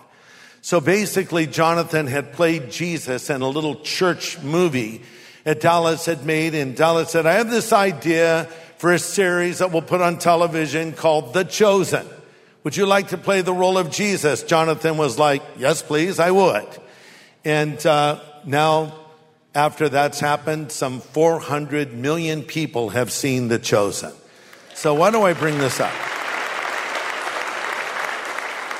So 0.61 0.81
basically, 0.81 1.49
Jonathan 1.49 2.07
had 2.07 2.35
played 2.35 2.71
Jesus 2.71 3.31
in 3.31 3.43
a 3.43 3.49
little 3.49 3.81
church 3.81 4.41
movie 4.41 5.03
that 5.43 5.61
Dallas 5.61 6.07
had 6.07 6.25
made. 6.25 6.55
And 6.55 6.77
Dallas 6.77 7.11
said, 7.11 7.27
I 7.27 7.33
have 7.33 7.51
this 7.51 7.73
idea 7.73 8.45
for 8.79 8.93
a 8.93 8.99
series 9.01 9.59
that 9.59 9.73
we'll 9.73 9.83
put 9.83 10.01
on 10.01 10.19
television 10.19 10.93
called 10.93 11.35
The 11.35 11.43
Chosen. 11.43 12.07
Would 12.63 12.77
you 12.77 12.87
like 12.87 13.09
to 13.09 13.19
play 13.19 13.41
the 13.41 13.53
role 13.53 13.77
of 13.77 13.91
Jesus? 13.91 14.45
Jonathan 14.45 14.97
was 14.97 15.19
like, 15.19 15.43
Yes, 15.59 15.83
please, 15.83 16.21
I 16.21 16.31
would. 16.31 16.69
And 17.45 17.85
uh, 17.85 18.21
now, 18.45 19.02
after 19.55 19.89
that's 19.89 20.19
happened, 20.19 20.73
some 20.73 21.01
400 21.01 21.93
million 21.93 22.43
people 22.43 22.91
have 22.91 23.13
seen 23.13 23.49
The 23.49 23.59
Chosen. 23.59 24.13
So 24.75 24.95
why 24.95 25.11
do 25.11 25.23
I 25.23 25.35
bring 25.35 25.59
this 25.59 25.79
up? 25.79 25.93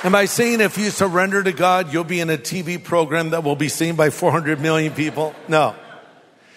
Am 0.05 0.15
I 0.15 0.25
saying 0.25 0.61
if 0.61 0.79
you 0.79 0.91
surrender 0.91 1.43
to 1.43 1.53
God, 1.53 1.93
you'll 1.93 2.03
be 2.03 2.21
in 2.21 2.29
a 2.29 2.39
TV 2.39 2.83
program 2.83 3.31
that 3.31 3.45
will 3.45 3.55
be 3.55 3.69
seen 3.69 3.95
by 3.95 4.11
400 4.11 4.61
million 4.61 4.93
people? 4.95 5.35
No. 5.47 5.77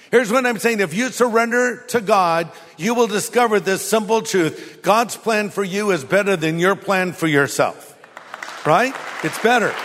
Here's 0.10 0.32
what 0.32 0.46
I'm 0.46 0.58
saying. 0.60 0.80
If 0.80 0.94
you 0.94 1.10
surrender 1.10 1.84
to 1.90 2.02
God, 2.02 2.50
you 2.78 2.96
will 2.96 3.08
discover 3.08 3.60
this 3.60 3.88
simple 3.88 4.22
truth. 4.22 4.80
God's 4.82 5.16
plan 5.16 5.50
for 5.50 5.64
you 5.64 5.92
is 5.92 6.04
better 6.04 6.36
than 6.36 6.58
your 6.58 6.76
plan 6.76 7.12
for 7.12 7.28
yourself. 7.28 7.92
Right? 8.66 8.96
It's 9.24 9.38
better. 9.44 9.76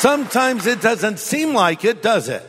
Sometimes 0.00 0.66
it 0.66 0.80
doesn't 0.80 1.18
seem 1.18 1.52
like 1.52 1.84
it, 1.84 2.02
does 2.02 2.30
it? 2.30 2.42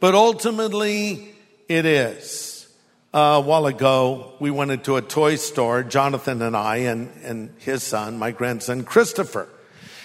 But 0.00 0.14
ultimately, 0.14 1.34
it 1.68 1.84
is. 1.84 2.72
Uh, 3.12 3.18
a 3.18 3.40
while 3.42 3.66
ago, 3.66 4.32
we 4.40 4.50
went 4.50 4.70
into 4.70 4.96
a 4.96 5.02
toy 5.02 5.36
store, 5.36 5.82
Jonathan 5.82 6.40
and 6.40 6.56
I, 6.56 6.76
and, 6.76 7.10
and 7.22 7.54
his 7.58 7.82
son, 7.82 8.18
my 8.18 8.30
grandson, 8.30 8.84
Christopher. 8.84 9.46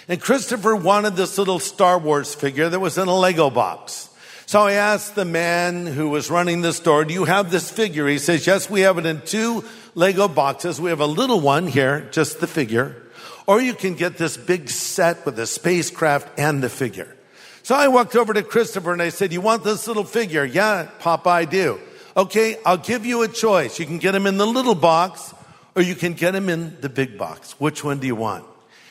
And 0.06 0.20
Christopher 0.20 0.76
wanted 0.76 1.16
this 1.16 1.38
little 1.38 1.60
Star 1.60 1.98
Wars 1.98 2.34
figure 2.34 2.68
that 2.68 2.78
was 2.78 2.98
in 2.98 3.08
a 3.08 3.16
Lego 3.16 3.48
box. 3.48 4.10
So 4.44 4.60
I 4.60 4.72
asked 4.72 5.14
the 5.14 5.24
man 5.24 5.86
who 5.86 6.10
was 6.10 6.30
running 6.30 6.60
the 6.60 6.74
store, 6.74 7.06
do 7.06 7.14
you 7.14 7.24
have 7.24 7.50
this 7.50 7.70
figure? 7.70 8.06
He 8.06 8.18
says, 8.18 8.46
yes, 8.46 8.68
we 8.68 8.82
have 8.82 8.98
it 8.98 9.06
in 9.06 9.22
two 9.22 9.64
Lego 9.94 10.28
boxes. 10.28 10.78
We 10.78 10.90
have 10.90 11.00
a 11.00 11.06
little 11.06 11.40
one 11.40 11.68
here, 11.68 12.06
just 12.10 12.38
the 12.38 12.46
figure. 12.46 13.02
Or 13.46 13.60
you 13.60 13.74
can 13.74 13.94
get 13.94 14.18
this 14.18 14.36
big 14.36 14.68
set 14.68 15.24
with 15.24 15.36
the 15.36 15.46
spacecraft 15.46 16.38
and 16.38 16.62
the 16.62 16.68
figure. 16.68 17.16
So 17.62 17.74
I 17.74 17.88
walked 17.88 18.14
over 18.16 18.32
to 18.32 18.42
Christopher 18.42 18.92
and 18.92 19.02
I 19.02 19.08
said, 19.08 19.32
you 19.32 19.40
want 19.40 19.64
this 19.64 19.88
little 19.88 20.04
figure? 20.04 20.44
Yeah, 20.44 20.88
Papa, 21.00 21.28
I 21.28 21.44
do. 21.44 21.80
Okay, 22.16 22.58
I'll 22.64 22.76
give 22.76 23.04
you 23.04 23.22
a 23.22 23.28
choice. 23.28 23.78
You 23.78 23.86
can 23.86 23.98
get 23.98 24.14
him 24.14 24.26
in 24.26 24.36
the 24.36 24.46
little 24.46 24.74
box 24.74 25.34
or 25.74 25.82
you 25.82 25.94
can 25.94 26.14
get 26.14 26.34
him 26.34 26.48
in 26.48 26.80
the 26.80 26.88
big 26.88 27.18
box. 27.18 27.52
Which 27.60 27.84
one 27.84 27.98
do 27.98 28.06
you 28.06 28.16
want? 28.16 28.44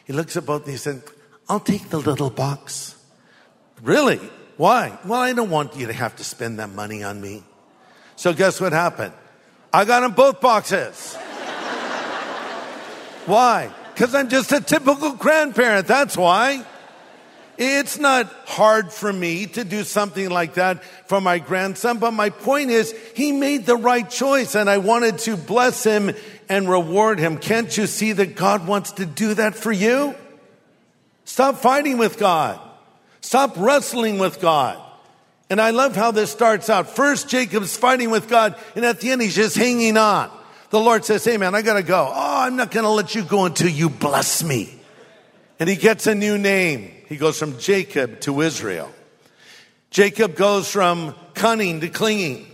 He 0.05 0.13
looks 0.13 0.37
at 0.37 0.45
both 0.45 0.63
and 0.63 0.71
he 0.71 0.77
said, 0.77 1.01
I'll 1.49 1.59
take 1.59 1.89
the 1.89 1.99
little 1.99 2.29
box. 2.29 2.95
Really? 3.81 4.19
Why? 4.57 4.97
Well, 5.05 5.19
I 5.19 5.33
don't 5.33 5.49
want 5.49 5.75
you 5.75 5.87
to 5.87 5.93
have 5.93 6.15
to 6.17 6.23
spend 6.23 6.59
that 6.59 6.69
money 6.69 7.03
on 7.03 7.19
me. 7.19 7.43
So 8.15 8.33
guess 8.33 8.61
what 8.61 8.73
happened? 8.73 9.13
I 9.73 9.85
got 9.85 10.03
him 10.03 10.11
both 10.11 10.39
boxes. 10.39 11.15
why? 13.25 13.71
Because 13.95 14.13
I'm 14.13 14.27
just 14.27 14.51
a 14.51 14.59
typical 14.59 15.13
grandparent. 15.13 15.87
That's 15.87 16.17
why. 16.17 16.65
It's 17.57 17.97
not 17.97 18.25
hard 18.45 18.91
for 18.91 19.11
me 19.13 19.45
to 19.47 19.63
do 19.63 19.85
something 19.85 20.29
like 20.29 20.55
that 20.55 20.83
for 21.07 21.21
my 21.21 21.39
grandson, 21.39 21.99
but 21.99 22.11
my 22.11 22.29
point 22.29 22.69
is 22.69 22.93
he 23.15 23.31
made 23.31 23.65
the 23.65 23.77
right 23.77 24.09
choice 24.09 24.55
and 24.55 24.69
I 24.69 24.79
wanted 24.79 25.19
to 25.19 25.37
bless 25.37 25.85
him 25.85 26.11
and 26.49 26.69
reward 26.69 27.17
him. 27.17 27.37
Can't 27.37 27.75
you 27.77 27.87
see 27.87 28.11
that 28.11 28.35
God 28.35 28.67
wants 28.67 28.91
to 28.93 29.05
do 29.05 29.35
that 29.35 29.55
for 29.55 29.71
you? 29.71 30.13
Stop 31.23 31.55
fighting 31.59 31.97
with 31.97 32.19
God. 32.19 32.59
Stop 33.21 33.55
wrestling 33.55 34.19
with 34.19 34.41
God 34.41 34.77
And 35.49 35.61
I 35.61 35.69
love 35.69 35.95
how 35.95 36.11
this 36.11 36.31
starts 36.31 36.69
out. 36.69 36.89
First, 36.89 37.29
Jacob's 37.29 37.77
fighting 37.77 38.09
with 38.09 38.27
God, 38.27 38.55
and 38.75 38.83
at 38.83 38.99
the 38.99 39.11
end, 39.11 39.21
he's 39.21 39.35
just 39.35 39.55
hanging 39.55 39.95
on. 39.95 40.31
The 40.75 40.81
Lord 40.81 41.05
says, 41.05 41.23
Hey 41.23 41.37
man, 41.37 41.55
I 41.55 41.61
gotta 41.61 41.83
go. 41.83 42.11
Oh, 42.13 42.41
I'm 42.41 42.57
not 42.57 42.69
gonna 42.69 42.91
let 42.91 43.15
you 43.15 43.23
go 43.23 43.45
until 43.45 43.69
you 43.69 43.89
bless 43.89 44.43
me. 44.43 44.77
And 45.57 45.69
he 45.69 45.77
gets 45.77 46.05
a 46.05 46.13
new 46.13 46.37
name. 46.37 46.91
He 47.07 47.15
goes 47.15 47.39
from 47.39 47.57
Jacob 47.59 48.19
to 48.21 48.41
Israel. 48.41 48.91
Jacob 49.89 50.35
goes 50.35 50.69
from 50.69 51.15
cunning 51.33 51.79
to 51.79 51.87
clinging, 51.87 52.45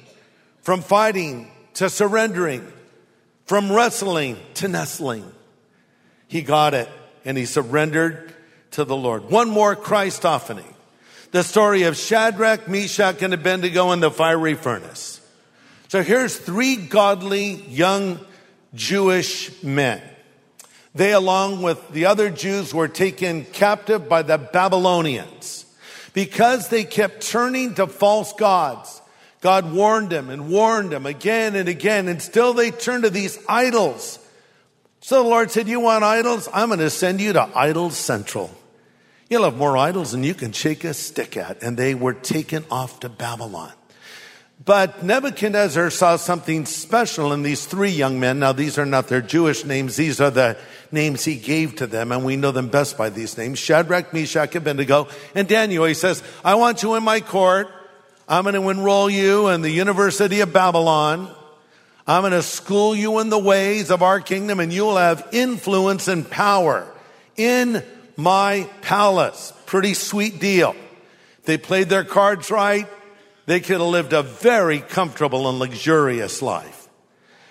from 0.62 0.84
fighting 0.84 1.50
to 1.74 1.90
surrendering, 1.90 2.72
from 3.46 3.72
wrestling 3.72 4.38
to 4.54 4.68
nestling. 4.68 5.26
He 6.28 6.44
got 6.44 6.76
it 6.76 6.90
and 7.26 7.36
he 7.36 7.48
surrendered 7.48 8.36
to 8.70 8.84
the 8.84 8.96
Lord. 8.96 9.32
One 9.32 9.50
more 9.50 9.76
Christophany. 9.76 10.72
The 11.32 11.44
story 11.44 11.84
of 11.84 11.98
Shadrach, 11.98 12.68
Meshach, 12.68 13.24
and 13.24 13.34
Abednego 13.34 13.94
in 13.94 14.00
the 14.00 14.12
fiery 14.12 14.54
furnace. 14.54 15.21
So 15.92 16.02
here's 16.02 16.38
three 16.38 16.78
godly 16.78 17.52
young 17.68 18.22
Jewish 18.74 19.62
men. 19.62 20.02
They, 20.96 21.12
along 21.12 21.64
with 21.64 21.90
the 21.90 22.06
other 22.06 22.30
Jews, 22.30 22.74
were 22.74 22.88
taken 22.88 23.44
captive 23.44 24.08
by 24.08 24.22
the 24.22 24.38
Babylonians. 24.38 25.66
Because 26.14 26.70
they 26.70 26.86
kept 26.86 27.28
turning 27.28 27.76
to 27.76 27.88
false 27.88 28.32
gods, 28.32 29.02
God 29.42 29.74
warned 29.74 30.12
them 30.12 30.30
and 30.30 30.48
warned 30.48 30.94
them 30.94 31.06
again 31.06 31.58
and 31.58 31.68
again, 31.68 32.08
and 32.08 32.22
still 32.22 32.54
they 32.54 32.72
turned 32.72 33.04
to 33.04 33.10
these 33.10 33.38
idols. 33.50 34.18
So 35.02 35.22
the 35.22 35.28
Lord 35.28 35.52
said, 35.52 35.68
You 35.68 35.82
want 35.82 36.06
idols? 36.06 36.48
I'm 36.54 36.70
going 36.70 36.80
to 36.80 36.90
send 36.90 37.20
you 37.20 37.34
to 37.34 37.50
Idol 37.54 37.90
Central. 37.90 38.50
You'll 39.30 39.44
have 39.44 39.58
more 39.58 39.76
idols 39.76 40.14
than 40.14 40.24
you 40.24 40.36
can 40.36 40.54
shake 40.54 40.86
a 40.86 40.94
stick 40.94 41.36
at. 41.36 41.62
And 41.62 41.76
they 41.76 41.96
were 41.96 42.14
taken 42.14 42.64
off 42.72 43.02
to 43.02 43.10
Babylon. 43.10 43.74
But 44.64 45.04
Nebuchadnezzar 45.04 45.90
saw 45.90 46.18
something 46.18 46.66
special 46.68 47.34
in 47.34 47.42
these 47.42 47.66
three 47.66 47.90
young 47.90 48.20
men. 48.20 48.38
Now, 48.38 48.52
these 48.52 48.78
are 48.78 48.86
not 48.86 49.08
their 49.08 49.22
Jewish 49.22 49.66
names. 49.66 49.96
These 49.96 50.22
are 50.22 50.30
the 50.30 50.56
names 50.92 51.26
he 51.26 51.36
gave 51.36 51.78
to 51.78 51.88
them, 51.88 52.12
and 52.12 52.24
we 52.24 52.36
know 52.36 52.52
them 52.52 52.68
best 52.68 52.96
by 52.96 53.10
these 53.10 53.38
names. 53.40 53.58
Shadrach, 53.58 54.14
Meshach, 54.14 54.54
Abednego, 54.54 55.08
and 55.34 55.48
Daniel. 55.48 55.86
He 55.86 55.96
says, 55.96 56.22
I 56.46 56.56
want 56.56 56.84
you 56.84 56.94
in 56.94 57.02
my 57.02 57.22
court. 57.22 57.70
I'm 58.28 58.44
going 58.44 58.54
to 58.54 58.70
enroll 58.70 59.10
you 59.10 59.48
in 59.48 59.62
the 59.62 59.72
University 59.72 60.42
of 60.42 60.54
Babylon. 60.54 61.34
I'm 62.06 62.22
going 62.22 62.34
to 62.34 62.44
school 62.44 62.96
you 62.96 63.20
in 63.20 63.30
the 63.30 63.40
ways 63.40 63.90
of 63.90 64.04
our 64.04 64.20
kingdom, 64.20 64.60
and 64.60 64.72
you 64.72 64.84
will 64.84 64.98
have 64.98 65.28
influence 65.32 66.08
and 66.08 66.30
power 66.30 66.88
in 67.36 67.84
my 68.16 68.70
palace. 68.82 69.54
Pretty 69.66 69.96
sweet 69.96 70.40
deal. 70.40 70.76
They 71.46 71.58
played 71.58 71.90
their 71.90 72.04
cards 72.04 72.52
right. 72.52 72.88
They 73.46 73.60
could 73.60 73.80
have 73.80 73.90
lived 73.90 74.14
a 74.14 74.24
very 74.24 74.80
comfortable 74.80 75.50
and 75.50 75.60
luxurious 75.60 76.42
life. 76.42 76.88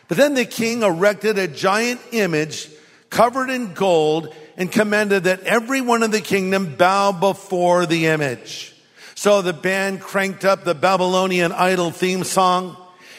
But 0.09 0.17
then 0.17 0.35
the 0.35 0.45
king 0.45 0.83
erected 0.83 1.39
a 1.39 1.49
giant 1.49 2.01
image 2.13 2.69
covered 3.11 3.51
in 3.51 3.75
gold 3.75 4.35
and 4.57 4.71
commanded 4.71 5.25
that 5.25 5.43
everyone 5.43 6.03
in 6.03 6.11
the 6.11 6.21
kingdom 6.21 6.77
bow 6.77 7.13
before 7.13 7.87
the 7.87 8.07
image. 8.07 8.75
So 9.15 9.43
the 9.43 9.53
band 9.53 10.01
cranked 10.01 10.45
up 10.45 10.65
the 10.65 10.75
Babylonian 10.75 11.53
idol 11.53 11.91
theme 11.91 12.25
song. 12.25 12.77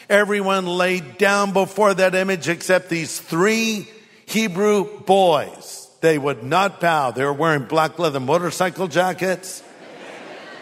Everyone 0.08 0.66
laid 0.66 1.16
down 1.16 1.52
before 1.52 1.94
that 1.94 2.14
image 2.14 2.48
except 2.48 2.88
these 2.88 3.20
three 3.20 3.88
Hebrew 4.26 5.00
boys. 5.02 5.88
They 6.00 6.18
would 6.18 6.42
not 6.42 6.80
bow. 6.80 7.12
They 7.12 7.24
were 7.24 7.32
wearing 7.32 7.64
black 7.64 7.98
leather 7.98 8.20
motorcycle 8.20 8.88
jackets. 8.88 9.62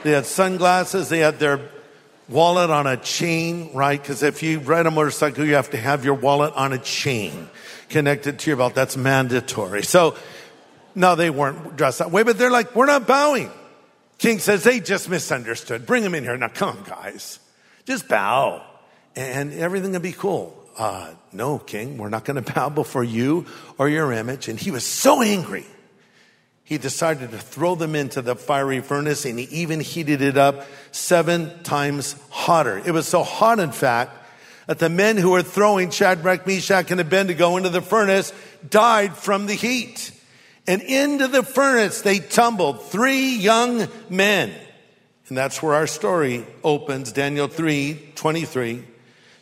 They 0.03 0.11
had 0.11 0.27
sunglasses. 0.27 1.09
They 1.09 1.21
had 1.21 1.39
their 1.39 1.61
wallet 2.31 2.71
on 2.71 2.87
a 2.87 2.97
chain, 2.97 3.71
right? 3.75 4.01
Because 4.01 4.23
if 4.23 4.43
you 4.43 4.61
ride 4.61 4.87
a 4.87 4.91
motorcycle, 4.91 5.45
you 5.45 5.55
have 5.55 5.71
to 5.71 5.77
have 5.77 6.05
your 6.05 6.15
wallet 6.15 6.55
on 6.55 6.73
a 6.73 6.79
chain 6.79 7.49
connected 7.89 8.39
to 8.41 8.51
your 8.51 8.57
belt. 8.57 8.75
That's 8.75 8.97
mandatory. 8.97 9.83
So, 9.83 10.17
no, 10.95 11.17
they 11.17 11.31
weren't 11.31 11.77
dressed 11.77 11.99
that 11.99 12.11
way, 12.11 12.23
but 12.23 12.39
they're 12.39 12.51
like, 12.51 12.75
we're 12.75 12.87
not 12.87 13.07
bowing. 13.07 13.51
King 14.19 14.39
says, 14.39 14.65
they 14.65 14.81
just 14.81 15.09
misunderstood. 15.09 15.87
Bring 15.87 16.03
them 16.03 16.15
in 16.15 16.25
here. 16.25 16.37
Now, 16.37 16.49
come 16.49 16.77
on, 16.77 16.85
guys. 16.85 17.39
Just 17.85 18.09
bow 18.09 18.65
and 19.17 19.53
everything 19.53 19.93
will 19.93 20.01
be 20.01 20.13
cool 20.13 20.61
uh, 20.81 21.13
no, 21.31 21.59
king, 21.59 21.99
we're 21.99 22.09
not 22.09 22.25
going 22.25 22.43
to 22.43 22.53
bow 22.55 22.71
before 22.71 23.05
you 23.05 23.45
or 23.77 23.89
your 23.89 24.13
image. 24.13 24.49
And 24.49 24.59
he 24.59 24.71
was 24.71 24.85
so 24.85 25.23
angry. 25.23 25.67
He 26.71 26.79
decided 26.79 27.33
to 27.33 27.39
throw 27.39 27.75
them 27.75 27.97
into 27.97 28.23
the 28.23 28.37
fiery 28.37 28.79
furnace 28.79 29.25
and 29.25 29.37
he 29.41 29.47
even 29.47 29.81
heated 29.81 30.23
it 30.23 30.39
up 30.39 30.69
seven 30.93 31.65
times 31.65 32.15
hotter. 32.31 32.81
It 32.87 32.93
was 32.93 33.09
so 33.09 33.25
hot, 33.25 33.59
in 33.59 33.73
fact, 33.73 34.17
that 34.69 34.79
the 34.79 34.89
men 34.89 35.17
who 35.17 35.33
were 35.33 35.43
throwing 35.43 35.91
Shadrach, 35.91 36.47
Meshach, 36.47 36.93
and 36.93 37.01
Abednego 37.01 37.57
into 37.57 37.71
the 37.71 37.81
furnace 37.81 38.33
died 38.69 39.17
from 39.17 39.47
the 39.47 39.55
heat. 39.55 40.13
And 40.69 40.81
into 40.81 41.27
the 41.27 41.43
furnace 41.43 42.03
they 42.03 42.21
tumbled, 42.21 42.85
three 42.85 43.35
young 43.35 43.89
men. 44.09 44.55
And 45.27 45.37
that's 45.37 45.61
where 45.61 45.75
our 45.75 45.89
story 45.89 46.47
opens, 46.63 47.11
Daniel 47.11 47.49
3, 47.49 48.13
23. 48.15 48.85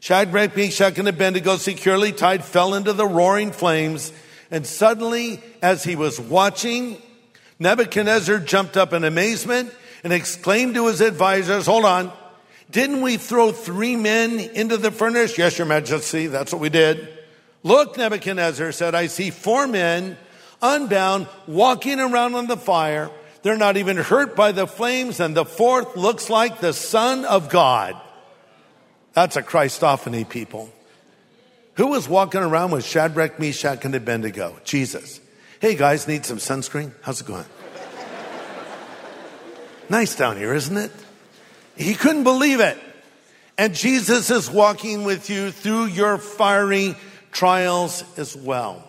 Shadrach, 0.00 0.56
Meshach, 0.56 0.98
and 0.98 1.08
Abednego, 1.08 1.58
securely 1.58 2.12
tied, 2.12 2.42
fell 2.42 2.72
into 2.72 2.94
the 2.94 3.06
roaring 3.06 3.52
flames. 3.52 4.14
And 4.50 4.66
suddenly, 4.66 5.42
as 5.60 5.84
he 5.84 5.94
was 5.94 6.18
watching, 6.18 7.02
Nebuchadnezzar 7.59 8.38
jumped 8.40 8.77
up 8.77 8.92
in 8.92 9.05
amazement 9.05 9.73
and 10.05 10.12
exclaimed 10.12 10.75
to 10.75 10.87
his 10.87 11.01
advisors, 11.01 11.66
Hold 11.66 11.85
on, 11.85 12.12
didn't 12.71 13.03
we 13.03 13.16
throw 13.16 13.53
three 13.53 13.97
men 13.97 14.38
into 14.38 14.77
the 14.77 14.90
furnace? 14.90 15.38
Yes, 15.38 15.59
your 15.59 15.66
majesty, 15.66 16.27
that's 16.27 16.53
what 16.53 16.61
we 16.61 16.68
did. 16.68 17.09
Look, 17.62 17.97
Nebuchadnezzar 17.97 18.73
said, 18.73 18.94
I 18.94 19.07
see 19.09 19.31
four 19.31 19.66
men 19.66 20.16
unbound 20.62 21.29
walking 21.47 21.99
around 21.99 22.35
on 22.35 22.47
the 22.47 22.57
fire. 22.57 23.11
They're 23.42 23.57
not 23.57 23.77
even 23.77 23.97
hurt 23.97 24.37
by 24.37 24.53
the 24.53 24.66
flames, 24.66 25.21
and 25.21 25.37
the 25.37 25.44
fourth 25.44 25.97
looks 25.97 26.29
like 26.29 26.61
the 26.61 26.73
Son 26.73 27.25
of 27.25 27.49
God. 27.49 27.97
That's 29.14 29.37
a 29.37 29.42
Christophany, 29.42 30.29
people. 30.29 30.71
Who 31.75 31.88
was 31.88 32.09
walking 32.09 32.40
around 32.40 32.73
with 32.73 32.85
Shadrach, 32.85 33.38
Meshach, 33.38 33.85
and 33.85 33.94
Abednego? 33.94 34.57
Jesus. 34.64 35.21
Hey 35.61 35.75
guys, 35.75 36.07
need 36.07 36.25
some 36.25 36.38
sunscreen? 36.38 36.92
How's 37.03 37.21
it 37.21 37.27
going? 37.27 37.44
nice 39.88 40.14
down 40.14 40.37
here, 40.37 40.55
isn't 40.55 40.77
it? 40.77 40.92
He 41.77 41.94
couldn't 41.94 42.23
believe 42.23 42.61
it. 42.61 42.79
And 43.57 43.75
Jesus 43.75 44.31
is 44.31 44.49
walking 44.49 45.03
with 45.03 45.29
you 45.29 45.51
through 45.51 45.87
your 45.87 46.16
fiery 46.18 46.94
trials 47.33 48.05
as 48.16 48.37
well. 48.37 48.88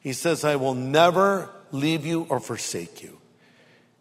He 0.00 0.12
says, 0.12 0.44
I 0.44 0.56
will 0.56 0.74
never 0.74 1.48
leave 1.72 2.04
you 2.04 2.26
or 2.28 2.38
forsake 2.38 3.02
you. 3.02 3.18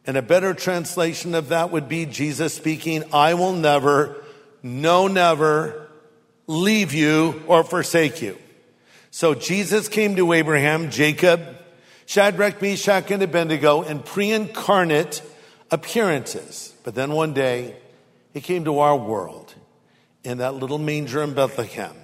And 0.06 0.18
a 0.18 0.22
better 0.22 0.54
translation 0.54 1.34
of 1.34 1.50
that 1.50 1.72
would 1.72 1.88
be 1.88 2.06
Jesus 2.06 2.54
speaking, 2.54 3.06
I 3.14 3.36
will 3.36 3.54
never 3.54 4.22
no, 4.62 5.08
never 5.08 5.88
leave 6.48 6.94
you 6.94 7.44
or 7.48 7.64
forsake 7.64 8.22
you. 8.22 8.38
So 9.10 9.34
Jesus 9.36 9.88
came 9.88 10.18
to 10.18 10.34
Abraham, 10.34 10.90
Jacob, 10.90 11.63
Shadrach, 12.14 12.62
Meshach, 12.62 13.10
and 13.10 13.24
Abednego 13.24 13.82
in 13.82 14.04
pre-incarnate 14.04 15.24
appearances. 15.72 16.72
But 16.84 16.94
then 16.94 17.14
one 17.14 17.34
day, 17.34 17.76
he 18.36 18.40
came 18.40 18.66
to 18.66 18.78
our 18.78 18.96
world 18.96 19.52
in 20.24 20.38
that 20.38 20.54
little 20.54 20.78
manger 20.78 21.24
in 21.24 21.34
Bethlehem 21.34 21.96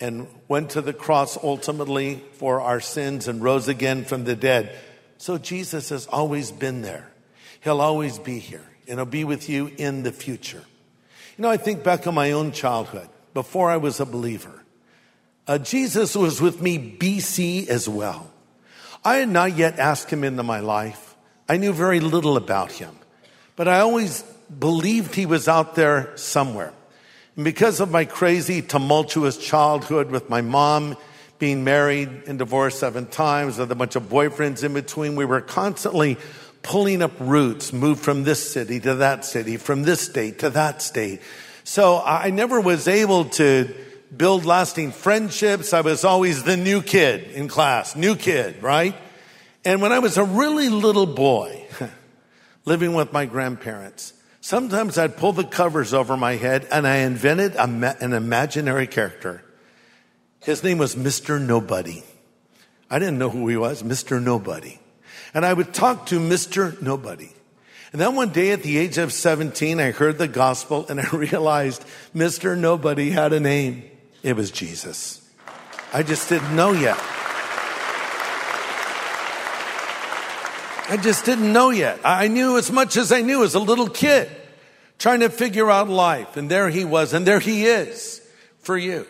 and 0.00 0.28
went 0.48 0.70
to 0.70 0.80
the 0.80 0.94
cross 0.94 1.36
ultimately 1.44 2.24
for 2.38 2.62
our 2.62 2.80
sins 2.80 3.28
and 3.28 3.42
rose 3.42 3.68
again 3.68 4.06
from 4.06 4.24
the 4.24 4.34
dead. 4.34 4.74
So 5.18 5.36
Jesus 5.36 5.90
has 5.90 6.06
always 6.06 6.50
been 6.50 6.80
there. 6.80 7.12
He'll 7.60 7.82
always 7.82 8.18
be 8.18 8.38
here 8.38 8.64
and 8.88 8.98
he'll 8.98 9.04
be 9.04 9.24
with 9.24 9.50
you 9.50 9.70
in 9.76 10.04
the 10.04 10.12
future. 10.12 10.64
You 11.36 11.42
know, 11.42 11.50
I 11.50 11.58
think 11.58 11.84
back 11.84 12.06
on 12.06 12.14
my 12.14 12.32
own 12.32 12.52
childhood 12.52 13.10
before 13.34 13.70
I 13.70 13.76
was 13.76 14.00
a 14.00 14.06
believer. 14.06 14.64
Uh, 15.46 15.58
Jesus 15.58 16.16
was 16.16 16.40
with 16.40 16.62
me 16.62 16.96
BC 16.98 17.68
as 17.68 17.86
well. 17.86 18.30
I 19.04 19.16
had 19.16 19.28
not 19.28 19.56
yet 19.56 19.78
asked 19.78 20.10
him 20.10 20.24
into 20.24 20.42
my 20.42 20.60
life. 20.60 21.14
I 21.48 21.58
knew 21.58 21.74
very 21.74 22.00
little 22.00 22.38
about 22.38 22.72
him, 22.72 22.96
but 23.54 23.68
I 23.68 23.80
always 23.80 24.22
believed 24.58 25.14
he 25.14 25.26
was 25.26 25.46
out 25.46 25.74
there 25.74 26.16
somewhere. 26.16 26.72
And 27.36 27.44
because 27.44 27.80
of 27.80 27.90
my 27.90 28.06
crazy, 28.06 28.62
tumultuous 28.62 29.36
childhood 29.36 30.10
with 30.10 30.30
my 30.30 30.40
mom 30.40 30.96
being 31.38 31.64
married 31.64 32.08
and 32.26 32.38
divorced 32.38 32.78
seven 32.78 33.06
times 33.06 33.58
with 33.58 33.70
a 33.70 33.74
bunch 33.74 33.96
of 33.96 34.04
boyfriends 34.04 34.64
in 34.64 34.72
between, 34.72 35.16
we 35.16 35.26
were 35.26 35.42
constantly 35.42 36.16
pulling 36.62 37.02
up 37.02 37.12
roots, 37.18 37.72
moved 37.72 38.02
from 38.02 38.24
this 38.24 38.52
city 38.52 38.80
to 38.80 38.94
that 38.94 39.24
city, 39.24 39.58
from 39.58 39.82
this 39.82 40.00
state 40.00 40.38
to 40.38 40.50
that 40.50 40.80
state. 40.80 41.20
So 41.64 42.00
I 42.02 42.30
never 42.30 42.60
was 42.60 42.88
able 42.88 43.26
to 43.26 43.74
build 44.16 44.44
lasting 44.44 44.92
friendships. 44.92 45.72
I 45.72 45.80
was 45.80 46.04
always 46.04 46.42
the 46.42 46.56
new 46.56 46.82
kid 46.82 47.30
in 47.32 47.48
class, 47.48 47.96
new 47.96 48.16
kid, 48.16 48.62
right? 48.62 48.94
And 49.64 49.80
when 49.80 49.92
I 49.92 49.98
was 49.98 50.16
a 50.16 50.24
really 50.24 50.68
little 50.68 51.06
boy, 51.06 51.66
living 52.64 52.94
with 52.94 53.12
my 53.12 53.26
grandparents, 53.26 54.14
Sometimes 54.44 54.98
I'd 54.98 55.16
pull 55.16 55.32
the 55.32 55.42
covers 55.42 55.94
over 55.94 56.18
my 56.18 56.36
head 56.36 56.68
and 56.70 56.86
I 56.86 56.96
invented 56.96 57.56
an 57.56 58.12
imaginary 58.12 58.86
character. 58.86 59.42
His 60.40 60.62
name 60.62 60.76
was 60.76 60.96
Mr. 60.96 61.40
Nobody. 61.40 62.02
I 62.90 62.98
didn't 62.98 63.16
know 63.16 63.30
who 63.30 63.48
he 63.48 63.56
was, 63.56 63.82
Mr. 63.82 64.22
Nobody. 64.22 64.78
And 65.32 65.46
I 65.46 65.54
would 65.54 65.72
talk 65.72 66.04
to 66.08 66.20
Mr. 66.20 66.78
Nobody. 66.82 67.32
And 67.90 67.98
then 68.02 68.16
one 68.16 68.32
day 68.32 68.50
at 68.50 68.62
the 68.62 68.76
age 68.76 68.98
of 68.98 69.14
17, 69.14 69.80
I 69.80 69.92
heard 69.92 70.18
the 70.18 70.28
gospel 70.28 70.84
and 70.90 71.00
I 71.00 71.08
realized 71.16 71.82
Mr. 72.14 72.54
Nobody 72.54 73.08
had 73.08 73.32
a 73.32 73.40
name. 73.40 73.84
It 74.24 74.34
was 74.34 74.50
Jesus. 74.50 75.20
I 75.92 76.02
just 76.02 76.30
didn't 76.30 76.56
know 76.56 76.72
yet. 76.72 76.98
I 80.88 80.98
just 81.00 81.26
didn't 81.26 81.52
know 81.52 81.68
yet. 81.70 82.00
I 82.02 82.28
knew 82.28 82.56
as 82.56 82.72
much 82.72 82.96
as 82.96 83.12
I 83.12 83.20
knew 83.20 83.44
as 83.44 83.54
a 83.54 83.60
little 83.60 83.88
kid 83.88 84.30
trying 84.98 85.20
to 85.20 85.28
figure 85.28 85.70
out 85.70 85.90
life. 85.90 86.38
And 86.38 86.50
there 86.50 86.70
he 86.70 86.86
was, 86.86 87.12
and 87.12 87.26
there 87.26 87.38
he 87.38 87.66
is 87.66 88.26
for 88.60 88.78
you. 88.78 89.06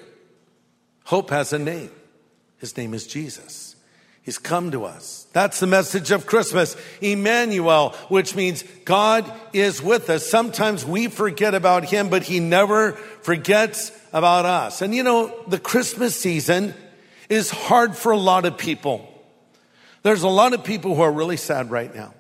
Hope 1.05 1.31
has 1.31 1.53
a 1.53 1.59
name. 1.61 1.91
His 2.59 2.77
name 2.77 2.93
is 2.93 3.07
Jesus. 3.07 3.74
He's 4.25 4.39
come 4.39 4.71
to 4.71 4.87
us. 4.87 5.27
That's 5.35 5.61
the 5.61 5.67
message 5.67 6.11
of 6.11 6.25
Christmas. 6.25 6.77
Emmanuel, 7.03 7.91
which 8.09 8.35
means 8.35 8.65
God 8.87 9.31
is 9.53 9.83
with 9.83 10.09
us. 10.09 10.27
Sometimes 10.27 10.83
we 10.83 11.09
forget 11.09 11.55
about 11.55 11.85
him, 11.85 12.09
but 12.09 12.23
he 12.23 12.41
never 12.41 12.93
forgets 12.93 13.93
about 14.15 14.47
us. 14.47 14.81
And 14.81 14.95
you 14.95 15.03
know, 15.03 15.35
the 15.47 15.59
Christmas 15.59 16.17
season 16.17 16.73
is 17.29 17.51
hard 17.51 17.95
for 17.97 18.13
a 18.13 18.17
lot 18.17 18.47
of 18.47 18.57
people. 18.57 19.11
There's 20.03 20.23
a 20.23 20.29
lot 20.29 20.55
of 20.55 20.65
people 20.65 20.95
who 20.95 21.03
are 21.03 21.13
really 21.13 21.37
sad 21.37 21.71
right 21.71 21.95
now. 21.95 22.15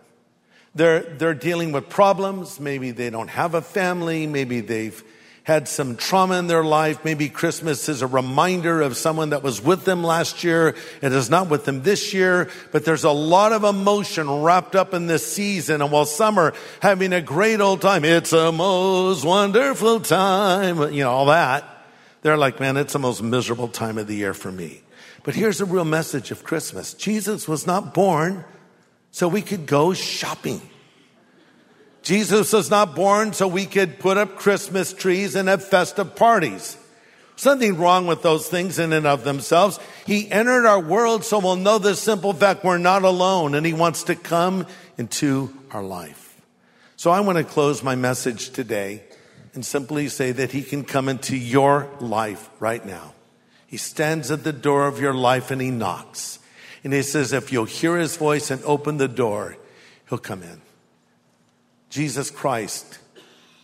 They're, 0.74 1.00
they're 1.00 1.34
dealing 1.34 1.72
with 1.72 1.88
problems. 1.88 2.60
Maybe 2.60 2.90
they 2.90 3.08
don't 3.08 3.28
have 3.28 3.54
a 3.54 3.62
family. 3.62 4.26
Maybe 4.26 4.60
they've 4.60 5.02
had 5.44 5.68
some 5.68 5.94
trauma 5.94 6.38
in 6.38 6.46
their 6.46 6.64
life. 6.64 7.04
Maybe 7.04 7.28
Christmas 7.28 7.88
is 7.90 8.00
a 8.00 8.06
reminder 8.06 8.80
of 8.80 8.96
someone 8.96 9.30
that 9.30 9.42
was 9.42 9.62
with 9.62 9.84
them 9.84 10.02
last 10.02 10.42
year 10.42 10.74
and 11.02 11.12
is 11.12 11.28
not 11.28 11.50
with 11.50 11.66
them 11.66 11.82
this 11.82 12.14
year. 12.14 12.48
But 12.72 12.86
there's 12.86 13.04
a 13.04 13.10
lot 13.10 13.52
of 13.52 13.62
emotion 13.62 14.42
wrapped 14.42 14.74
up 14.74 14.94
in 14.94 15.06
this 15.06 15.30
season. 15.30 15.82
And 15.82 15.92
while 15.92 16.06
some 16.06 16.38
are 16.38 16.54
having 16.80 17.12
a 17.12 17.20
great 17.20 17.60
old 17.60 17.82
time, 17.82 18.06
it's 18.06 18.32
a 18.32 18.52
most 18.52 19.22
wonderful 19.22 20.00
time, 20.00 20.92
you 20.94 21.04
know, 21.04 21.10
all 21.10 21.26
that. 21.26 21.64
They're 22.22 22.38
like, 22.38 22.58
man, 22.58 22.78
it's 22.78 22.94
the 22.94 22.98
most 22.98 23.22
miserable 23.22 23.68
time 23.68 23.98
of 23.98 24.06
the 24.06 24.16
year 24.16 24.32
for 24.32 24.50
me. 24.50 24.82
But 25.24 25.34
here's 25.34 25.58
the 25.58 25.66
real 25.66 25.84
message 25.84 26.30
of 26.30 26.42
Christmas. 26.42 26.94
Jesus 26.94 27.46
was 27.46 27.66
not 27.66 27.92
born 27.92 28.46
so 29.10 29.28
we 29.28 29.42
could 29.42 29.66
go 29.66 29.92
shopping. 29.92 30.62
Jesus 32.04 32.52
was 32.52 32.70
not 32.70 32.94
born 32.94 33.32
so 33.32 33.48
we 33.48 33.64
could 33.64 33.98
put 33.98 34.18
up 34.18 34.36
Christmas 34.36 34.92
trees 34.92 35.34
and 35.34 35.48
have 35.48 35.66
festive 35.66 36.14
parties. 36.14 36.76
Something 37.36 37.78
wrong 37.78 38.06
with 38.06 38.22
those 38.22 38.46
things 38.46 38.78
in 38.78 38.92
and 38.92 39.06
of 39.06 39.24
themselves. 39.24 39.80
He 40.06 40.30
entered 40.30 40.66
our 40.66 40.78
world 40.78 41.24
so 41.24 41.38
we'll 41.38 41.56
know 41.56 41.78
this 41.78 41.98
simple 41.98 42.34
fact 42.34 42.62
we're 42.62 42.78
not 42.78 43.02
alone 43.02 43.54
and 43.54 43.64
he 43.64 43.72
wants 43.72 44.04
to 44.04 44.14
come 44.14 44.66
into 44.98 45.52
our 45.70 45.82
life. 45.82 46.40
So 46.96 47.10
I 47.10 47.20
want 47.20 47.38
to 47.38 47.44
close 47.44 47.82
my 47.82 47.96
message 47.96 48.50
today 48.50 49.02
and 49.54 49.64
simply 49.64 50.08
say 50.08 50.30
that 50.32 50.52
he 50.52 50.62
can 50.62 50.84
come 50.84 51.08
into 51.08 51.36
your 51.36 51.88
life 52.00 52.50
right 52.60 52.84
now. 52.84 53.14
He 53.66 53.78
stands 53.78 54.30
at 54.30 54.44
the 54.44 54.52
door 54.52 54.86
of 54.86 55.00
your 55.00 55.14
life 55.14 55.50
and 55.50 55.60
he 55.60 55.70
knocks. 55.70 56.38
And 56.84 56.92
he 56.92 57.02
says, 57.02 57.32
if 57.32 57.50
you'll 57.50 57.64
hear 57.64 57.96
his 57.96 58.16
voice 58.16 58.50
and 58.50 58.62
open 58.64 58.98
the 58.98 59.08
door, 59.08 59.56
he'll 60.08 60.18
come 60.18 60.42
in. 60.42 60.60
Jesus 61.94 62.28
Christ 62.28 62.98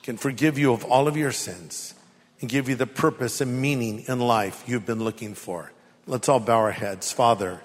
can 0.04 0.16
forgive 0.16 0.56
you 0.56 0.72
of 0.72 0.84
all 0.84 1.08
of 1.08 1.16
your 1.16 1.32
sins 1.32 1.94
and 2.40 2.48
give 2.48 2.68
you 2.68 2.76
the 2.76 2.86
purpose 2.86 3.40
and 3.40 3.60
meaning 3.60 4.04
in 4.06 4.20
life 4.20 4.62
you've 4.68 4.86
been 4.86 5.02
looking 5.02 5.34
for. 5.34 5.72
Let's 6.06 6.28
all 6.28 6.38
bow 6.38 6.58
our 6.58 6.70
heads. 6.70 7.10
Father, 7.10 7.60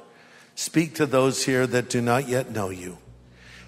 speak 0.56 0.96
to 0.96 1.06
those 1.06 1.46
here 1.46 1.68
that 1.68 1.92
do 1.92 2.02
not 2.02 2.28
yet 2.28 2.50
know 2.50 2.72
you. 2.72 2.98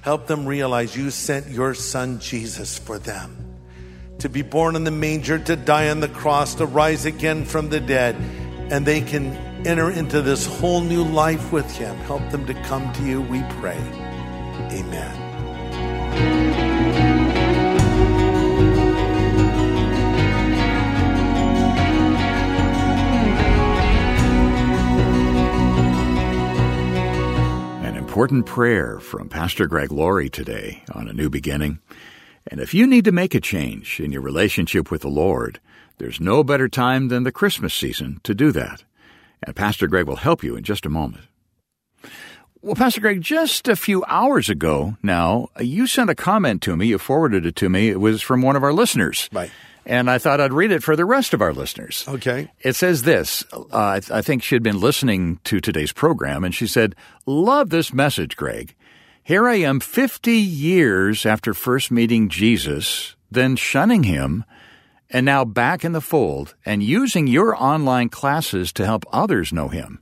Help 0.02 0.26
them 0.26 0.48
realize 0.48 0.98
you 0.98 1.12
sent 1.12 1.50
your 1.50 1.76
son 1.76 2.20
Jesus 2.20 2.80
for 2.80 2.98
them 2.98 3.60
to 4.18 4.28
be 4.28 4.42
born 4.42 4.76
in 4.76 4.84
the 4.84 4.90
manger, 4.90 5.38
to 5.38 5.56
die 5.56 5.90
on 5.92 6.00
the 6.00 6.10
cross, 6.10 6.56
to 6.56 6.66
rise 6.66 7.06
again 7.06 7.46
from 7.46 7.70
the 7.70 7.80
dead, 7.80 8.16
and 8.72 8.88
they 8.88 9.02
can 9.02 9.36
enter 9.68 9.92
into 9.92 10.24
this 10.24 10.48
whole 10.48 10.82
new 10.82 11.04
life 11.04 11.52
with 11.52 11.72
him. 11.78 11.96
Help 11.98 12.28
them 12.32 12.48
to 12.48 12.56
come 12.64 12.92
to 12.94 13.04
you, 13.04 13.22
we 13.22 13.44
pray. 13.60 13.78
Amen. 14.72 15.27
Important 28.18 28.48
prayer 28.48 29.00
from 29.00 29.30
Pastor 29.30 29.68
Greg 29.68 29.92
Laurie 29.92 30.28
today 30.28 30.82
on 30.92 31.08
A 31.08 31.14
New 31.14 31.30
Beginning. 31.30 31.78
And 32.48 32.60
if 32.60 32.74
you 32.74 32.88
need 32.88 33.06
to 33.06 33.12
make 33.12 33.36
a 33.36 33.40
change 33.40 34.00
in 34.00 34.12
your 34.12 34.24
relationship 34.24 34.90
with 34.90 35.04
the 35.04 35.08
Lord, 35.08 35.60
there's 36.00 36.20
no 36.20 36.44
better 36.44 36.68
time 36.68 37.10
than 37.10 37.22
the 37.22 37.32
Christmas 37.32 37.76
season 37.76 38.20
to 38.24 38.34
do 38.34 38.52
that. 38.54 38.84
And 39.44 39.56
Pastor 39.56 39.86
Greg 39.86 40.08
will 40.08 40.16
help 40.16 40.44
you 40.44 40.56
in 40.56 40.64
just 40.64 40.84
a 40.84 40.90
moment. 40.90 41.26
Well, 42.64 42.74
Pastor 42.74 43.02
Greg, 43.02 43.22
just 43.22 43.68
a 43.68 43.76
few 43.76 44.04
hours 44.06 44.50
ago 44.50 44.98
now, 45.04 45.50
you 45.60 45.86
sent 45.86 46.10
a 46.10 46.16
comment 46.16 46.64
to 46.64 46.76
me. 46.76 46.88
You 46.88 46.98
forwarded 46.98 47.46
it 47.46 47.56
to 47.58 47.70
me. 47.70 47.90
It 47.90 48.00
was 48.00 48.24
from 48.24 48.42
one 48.42 48.56
of 48.56 48.64
our 48.64 48.74
listeners. 48.74 49.30
Right. 49.32 49.52
And 49.88 50.10
I 50.10 50.18
thought 50.18 50.42
I'd 50.42 50.52
read 50.52 50.72
it 50.72 50.84
for 50.84 50.98
the 50.98 51.06
rest 51.06 51.34
of 51.34 51.42
our 51.42 51.54
listeners. 51.54 52.04
Okay. 52.10 52.52
It 52.60 52.76
says 52.76 53.04
this. 53.04 53.46
Uh, 53.54 53.66
I, 53.72 54.02
I 54.12 54.22
think 54.22 54.44
she 54.44 54.54
had 54.54 54.62
been 54.62 54.82
listening 54.82 55.40
to 55.46 55.62
today's 55.62 55.94
program, 55.94 56.44
and 56.44 56.54
she 56.54 56.68
said, 56.68 56.94
Love 57.26 57.70
this 57.70 57.94
message, 57.94 58.36
Greg. 58.36 58.76
Here 59.24 59.48
I 59.48 59.56
am 59.56 59.80
50 59.80 60.34
years 60.34 61.26
after 61.26 61.54
first 61.54 61.90
meeting 61.90 62.28
Jesus, 62.28 63.16
then 63.32 63.56
shunning 63.56 64.04
him, 64.04 64.44
and 65.10 65.26
now 65.26 65.46
back 65.46 65.86
in 65.86 65.94
the 65.94 66.02
fold 66.02 66.54
and 66.66 66.84
using 66.84 67.26
your 67.26 67.56
online 67.56 68.10
classes 68.10 68.74
to 68.74 68.86
help 68.86 69.06
others 69.14 69.54
know 69.54 69.70
him. 69.70 70.02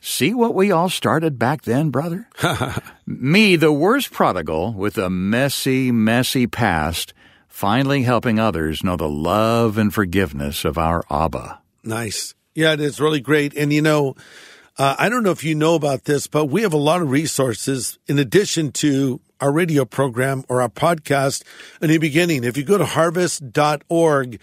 See 0.00 0.32
what 0.32 0.54
we 0.54 0.70
all 0.70 0.88
started 0.88 1.40
back 1.40 1.62
then, 1.62 1.90
brother? 1.90 2.28
Me, 3.06 3.56
the 3.56 3.72
worst 3.72 4.12
prodigal 4.12 4.74
with 4.74 4.96
a 4.96 5.10
messy, 5.10 5.90
messy 5.90 6.46
past, 6.46 7.12
finally 7.58 8.04
helping 8.04 8.38
others 8.38 8.84
know 8.84 8.96
the 8.96 9.08
love 9.08 9.76
and 9.76 9.92
forgiveness 9.92 10.64
of 10.64 10.78
our 10.78 11.02
Abba. 11.10 11.58
Nice. 11.82 12.32
Yeah, 12.54 12.72
it 12.72 12.80
is 12.80 13.00
really 13.00 13.18
great. 13.18 13.52
And 13.56 13.72
you 13.72 13.82
know, 13.82 14.14
uh, 14.78 14.94
I 14.96 15.08
don't 15.08 15.24
know 15.24 15.32
if 15.32 15.42
you 15.42 15.56
know 15.56 15.74
about 15.74 16.04
this, 16.04 16.28
but 16.28 16.44
we 16.44 16.62
have 16.62 16.72
a 16.72 16.76
lot 16.76 17.02
of 17.02 17.10
resources 17.10 17.98
in 18.06 18.20
addition 18.20 18.70
to 18.74 19.20
our 19.40 19.50
radio 19.50 19.84
program 19.84 20.44
or 20.48 20.62
our 20.62 20.68
podcast, 20.68 21.42
A 21.80 21.88
New 21.88 21.98
Beginning. 21.98 22.44
If 22.44 22.56
you 22.56 22.62
go 22.62 22.78
to 22.78 22.86
harvest.org, 22.86 24.40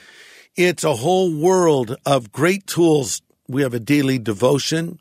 it's 0.58 0.84
a 0.84 0.96
whole 0.98 1.34
world 1.40 1.96
of 2.06 2.34
great 2.34 2.68
tools. 2.68 3.22
We 3.48 3.62
have 3.62 3.74
a 3.74 3.80
daily 3.80 4.20
devotion. 4.20 5.00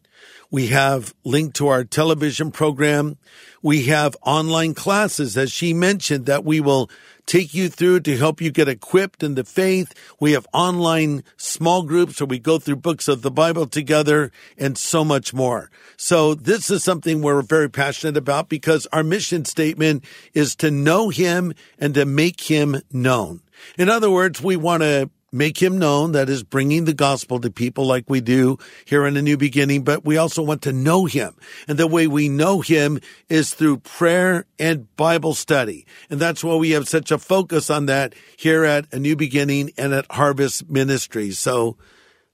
We 0.52 0.68
have 0.68 1.14
linked 1.24 1.56
to 1.56 1.66
our 1.66 1.82
television 1.82 2.52
program. 2.52 3.18
We 3.60 3.86
have 3.86 4.16
online 4.22 4.74
classes, 4.74 5.36
as 5.36 5.50
she 5.50 5.74
mentioned, 5.74 6.26
that 6.26 6.44
we 6.44 6.60
will 6.60 6.88
take 7.26 7.54
you 7.54 7.68
through 7.68 8.00
to 8.00 8.16
help 8.16 8.40
you 8.40 8.50
get 8.50 8.68
equipped 8.68 9.22
in 9.22 9.34
the 9.34 9.44
faith. 9.44 9.92
We 10.20 10.32
have 10.32 10.46
online 10.52 11.24
small 11.36 11.82
groups 11.82 12.20
where 12.20 12.26
we 12.26 12.38
go 12.38 12.58
through 12.58 12.76
books 12.76 13.08
of 13.08 13.22
the 13.22 13.30
Bible 13.30 13.66
together 13.66 14.30
and 14.58 14.76
so 14.76 15.04
much 15.04 15.32
more. 15.32 15.70
So 15.96 16.34
this 16.34 16.70
is 16.70 16.84
something 16.84 17.22
we're 17.22 17.42
very 17.42 17.70
passionate 17.70 18.16
about 18.16 18.48
because 18.48 18.86
our 18.92 19.02
mission 19.02 19.44
statement 19.44 20.04
is 20.32 20.54
to 20.56 20.70
know 20.70 21.08
him 21.08 21.54
and 21.78 21.94
to 21.94 22.04
make 22.04 22.42
him 22.42 22.80
known. 22.92 23.42
In 23.78 23.88
other 23.88 24.10
words, 24.10 24.42
we 24.42 24.56
want 24.56 24.82
to 24.82 25.10
make 25.34 25.60
him 25.60 25.78
known. 25.78 26.12
That 26.12 26.30
is 26.30 26.42
bringing 26.42 26.84
the 26.84 26.94
gospel 26.94 27.40
to 27.40 27.50
people 27.50 27.86
like 27.86 28.08
we 28.08 28.20
do 28.20 28.56
here 28.84 29.04
in 29.06 29.16
a 29.16 29.22
new 29.22 29.36
beginning, 29.36 29.82
but 29.82 30.04
we 30.04 30.16
also 30.16 30.42
want 30.42 30.62
to 30.62 30.72
know 30.72 31.04
him. 31.04 31.34
And 31.66 31.76
the 31.76 31.86
way 31.86 32.06
we 32.06 32.28
know 32.28 32.60
him 32.60 33.00
is 33.28 33.52
through 33.52 33.78
prayer 33.78 34.46
and 34.58 34.94
Bible 34.96 35.34
study. 35.34 35.86
And 36.08 36.20
that's 36.20 36.44
why 36.44 36.54
we 36.54 36.70
have 36.70 36.88
such 36.88 37.10
a 37.10 37.18
focus 37.18 37.68
on 37.68 37.86
that 37.86 38.14
here 38.36 38.64
at 38.64 38.92
a 38.92 38.98
new 38.98 39.16
beginning 39.16 39.72
and 39.76 39.92
at 39.92 40.10
Harvest 40.10 40.70
Ministries. 40.70 41.38
So 41.38 41.76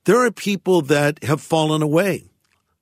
there 0.05 0.25
are 0.25 0.31
people 0.31 0.83
that 0.83 1.25
have 1.25 1.41
fallen 1.41 1.83
away, 1.83 2.31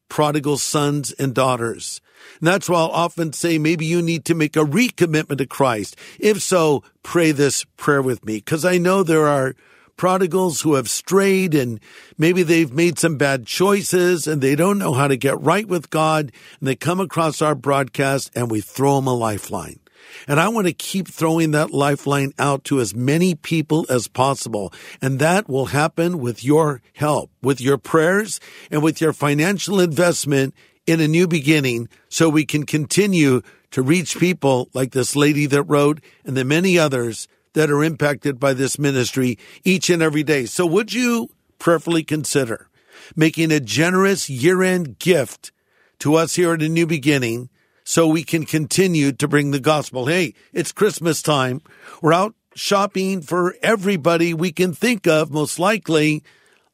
prodigal 0.08 0.58
sons 0.58 1.12
and 1.12 1.34
daughters. 1.34 2.00
And 2.40 2.48
that's 2.48 2.68
why 2.68 2.78
I'll 2.78 2.88
often 2.88 3.32
say 3.32 3.58
maybe 3.58 3.86
you 3.86 4.02
need 4.02 4.24
to 4.26 4.34
make 4.34 4.56
a 4.56 4.64
recommitment 4.64 5.38
to 5.38 5.46
Christ. 5.46 5.96
If 6.18 6.42
so, 6.42 6.82
pray 7.02 7.32
this 7.32 7.64
prayer 7.76 8.02
with 8.02 8.24
me 8.24 8.36
because 8.36 8.64
I 8.64 8.78
know 8.78 9.02
there 9.02 9.26
are 9.26 9.54
prodigals 9.98 10.62
who 10.62 10.74
have 10.74 10.88
strayed 10.88 11.54
and 11.54 11.78
maybe 12.16 12.42
they've 12.42 12.72
made 12.72 12.98
some 12.98 13.18
bad 13.18 13.46
choices 13.46 14.26
and 14.26 14.40
they 14.40 14.56
don't 14.56 14.78
know 14.78 14.94
how 14.94 15.08
to 15.08 15.16
get 15.16 15.38
right 15.40 15.68
with 15.68 15.90
God 15.90 16.32
and 16.58 16.68
they 16.68 16.76
come 16.76 17.00
across 17.00 17.42
our 17.42 17.54
broadcast 17.54 18.30
and 18.34 18.50
we 18.50 18.62
throw 18.62 18.96
them 18.96 19.06
a 19.06 19.12
lifeline. 19.12 19.80
And 20.26 20.40
I 20.40 20.48
want 20.48 20.66
to 20.66 20.72
keep 20.72 21.08
throwing 21.08 21.50
that 21.50 21.70
lifeline 21.70 22.32
out 22.38 22.64
to 22.64 22.80
as 22.80 22.94
many 22.94 23.34
people 23.34 23.84
as 23.90 24.08
possible. 24.08 24.72
And 25.02 25.18
that 25.18 25.48
will 25.48 25.66
happen 25.66 26.18
with 26.18 26.42
your 26.42 26.80
help, 26.94 27.30
with 27.42 27.60
your 27.60 27.76
prayers 27.76 28.40
and 28.70 28.82
with 28.82 29.00
your 29.00 29.12
financial 29.12 29.80
investment 29.80 30.54
in 30.86 31.00
a 31.00 31.08
new 31.08 31.28
beginning 31.28 31.88
so 32.08 32.28
we 32.28 32.46
can 32.46 32.64
continue 32.64 33.42
to 33.70 33.82
reach 33.82 34.18
people 34.18 34.70
like 34.72 34.92
this 34.92 35.14
lady 35.14 35.44
that 35.46 35.64
wrote 35.64 36.00
and 36.24 36.36
the 36.36 36.44
many 36.44 36.78
others 36.78 37.28
that 37.58 37.72
are 37.72 37.82
impacted 37.82 38.38
by 38.38 38.52
this 38.52 38.78
ministry 38.78 39.36
each 39.64 39.90
and 39.90 40.00
every 40.00 40.22
day. 40.22 40.46
So 40.46 40.64
would 40.64 40.92
you 40.92 41.28
prayerfully 41.58 42.04
consider 42.04 42.68
making 43.16 43.50
a 43.50 43.58
generous 43.58 44.30
year 44.30 44.62
end 44.62 45.00
gift 45.00 45.50
to 45.98 46.14
us 46.14 46.36
here 46.36 46.52
at 46.52 46.62
a 46.62 46.68
new 46.68 46.86
beginning 46.86 47.50
so 47.82 48.06
we 48.06 48.22
can 48.22 48.44
continue 48.44 49.10
to 49.10 49.26
bring 49.26 49.50
the 49.50 49.58
gospel. 49.58 50.06
Hey, 50.06 50.34
it's 50.52 50.70
Christmas 50.70 51.20
time. 51.20 51.60
We're 52.00 52.12
out 52.12 52.36
shopping 52.54 53.22
for 53.22 53.56
everybody 53.60 54.32
we 54.32 54.52
can 54.52 54.72
think 54.72 55.08
of, 55.08 55.32
most 55.32 55.58
likely. 55.58 56.22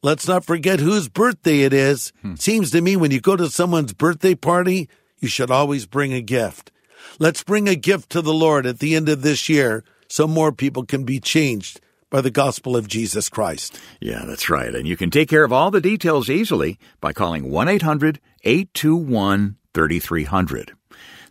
Let's 0.03 0.27
not 0.27 0.45
forget 0.45 0.79
whose 0.79 1.09
birthday 1.09 1.61
it 1.61 1.73
is. 1.73 2.13
Hmm. 2.21 2.35
Seems 2.35 2.69
to 2.71 2.81
me 2.81 2.95
when 2.95 3.09
you 3.09 3.21
go 3.21 3.35
to 3.35 3.49
someone's 3.49 3.93
birthday 3.93 4.35
party, 4.35 4.87
you 5.17 5.29
should 5.29 5.49
always 5.49 5.87
bring 5.87 6.13
a 6.13 6.21
gift. 6.21 6.71
Let's 7.17 7.41
bring 7.41 7.67
a 7.67 7.75
gift 7.75 8.11
to 8.11 8.21
the 8.21 8.33
Lord 8.33 8.67
at 8.67 8.77
the 8.77 8.93
end 8.93 9.09
of 9.09 9.23
this 9.23 9.49
year 9.49 9.83
so 10.07 10.27
more 10.27 10.51
people 10.51 10.85
can 10.85 11.03
be 11.03 11.19
changed 11.19 11.81
by 12.09 12.21
the 12.21 12.31
gospel 12.31 12.75
of 12.77 12.87
Jesus 12.87 13.29
Christ. 13.29 13.79
Yeah, 13.99 14.23
that's 14.25 14.49
right. 14.49 14.73
And 14.73 14.87
you 14.87 14.95
can 14.95 15.09
take 15.09 15.29
care 15.29 15.43
of 15.43 15.51
all 15.51 15.71
the 15.71 15.81
details 15.81 16.29
easily 16.29 16.79
by 17.01 17.13
calling 17.13 17.51
1 17.51 17.67
800 17.67 18.19
821 18.43 19.57
3300. 19.73 20.73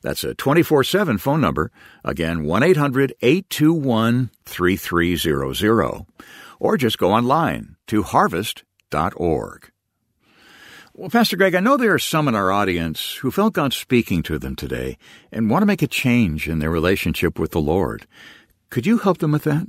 That's 0.03 0.23
a 0.23 0.35
24 0.35 0.85
7 0.85 1.19
phone 1.19 1.41
number. 1.41 1.71
Again, 2.05 2.45
1 2.45 2.63
800 2.63 3.15
821 3.23 4.31
3300. 4.45 6.07
Or 6.61 6.77
just 6.77 6.99
go 6.99 7.13
online 7.13 7.77
to 7.87 8.03
harvest.org. 8.03 9.71
Well, 10.97 11.11
Pastor 11.11 11.37
Greg, 11.37 11.55
I 11.57 11.61
know 11.61 11.77
there 11.77 11.95
are 11.95 11.99
some 11.99 12.29
in 12.29 12.37
our 12.37 12.53
audience 12.53 13.15
who 13.15 13.33
felt 13.33 13.55
God 13.55 13.73
speaking 13.73 14.23
to 14.25 14.39
them 14.39 14.55
today 14.55 14.97
and 15.33 15.51
want 15.51 15.63
to 15.63 15.67
make 15.67 15.83
a 15.83 15.89
change 15.89 16.49
in 16.49 16.61
their 16.61 16.71
relationship 16.71 17.39
with 17.39 17.51
the 17.51 17.61
Lord. 17.61 18.07
Could 18.75 18.87
you 18.87 18.99
help 18.99 19.19
them 19.19 19.31
with 19.31 19.45
that? 19.45 19.69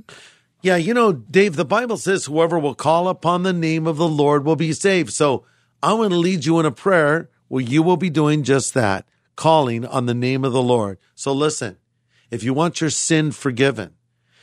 Yeah, 0.62 0.74
you 0.74 0.92
know, 0.92 1.12
Dave, 1.12 1.54
the 1.54 1.64
Bible 1.64 1.96
says 1.96 2.24
whoever 2.24 2.58
will 2.58 2.74
call 2.74 3.08
upon 3.08 3.44
the 3.44 3.52
name 3.52 3.86
of 3.86 3.98
the 3.98 4.08
Lord 4.08 4.44
will 4.44 4.56
be 4.56 4.72
saved. 4.72 5.12
So 5.12 5.46
I 5.80 5.92
want 5.92 6.10
to 6.10 6.16
lead 6.16 6.44
you 6.44 6.58
in 6.58 6.66
a 6.66 6.72
prayer 6.72 7.30
where 7.46 7.62
you 7.62 7.84
will 7.84 7.96
be 7.96 8.10
doing 8.10 8.42
just 8.42 8.74
that, 8.74 9.06
calling 9.36 9.86
on 9.86 10.06
the 10.06 10.12
name 10.12 10.44
of 10.44 10.52
the 10.52 10.60
Lord. 10.60 10.98
So 11.14 11.32
listen, 11.32 11.76
if 12.32 12.42
you 12.42 12.52
want 12.52 12.80
your 12.80 12.90
sin 12.90 13.30
forgiven, 13.30 13.94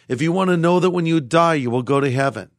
if 0.08 0.21
you 0.21 0.32
want 0.32 0.49
to 0.49 0.56
know 0.56 0.80
that 0.80 0.91
when 0.91 1.06
you 1.06 1.19
die, 1.19 1.56
you 1.56 1.69
will 1.69 1.84
go 1.84 1.99
to 1.99 2.10
heaven, 2.10 2.49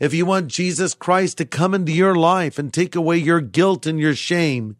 if 0.00 0.14
you 0.14 0.24
want 0.24 0.48
Jesus 0.48 0.94
Christ 0.94 1.36
to 1.36 1.44
come 1.44 1.74
into 1.74 1.92
your 1.92 2.14
life 2.14 2.58
and 2.58 2.72
take 2.72 2.96
away 2.96 3.18
your 3.18 3.42
guilt 3.42 3.84
and 3.84 4.00
your 4.00 4.14
shame, 4.14 4.78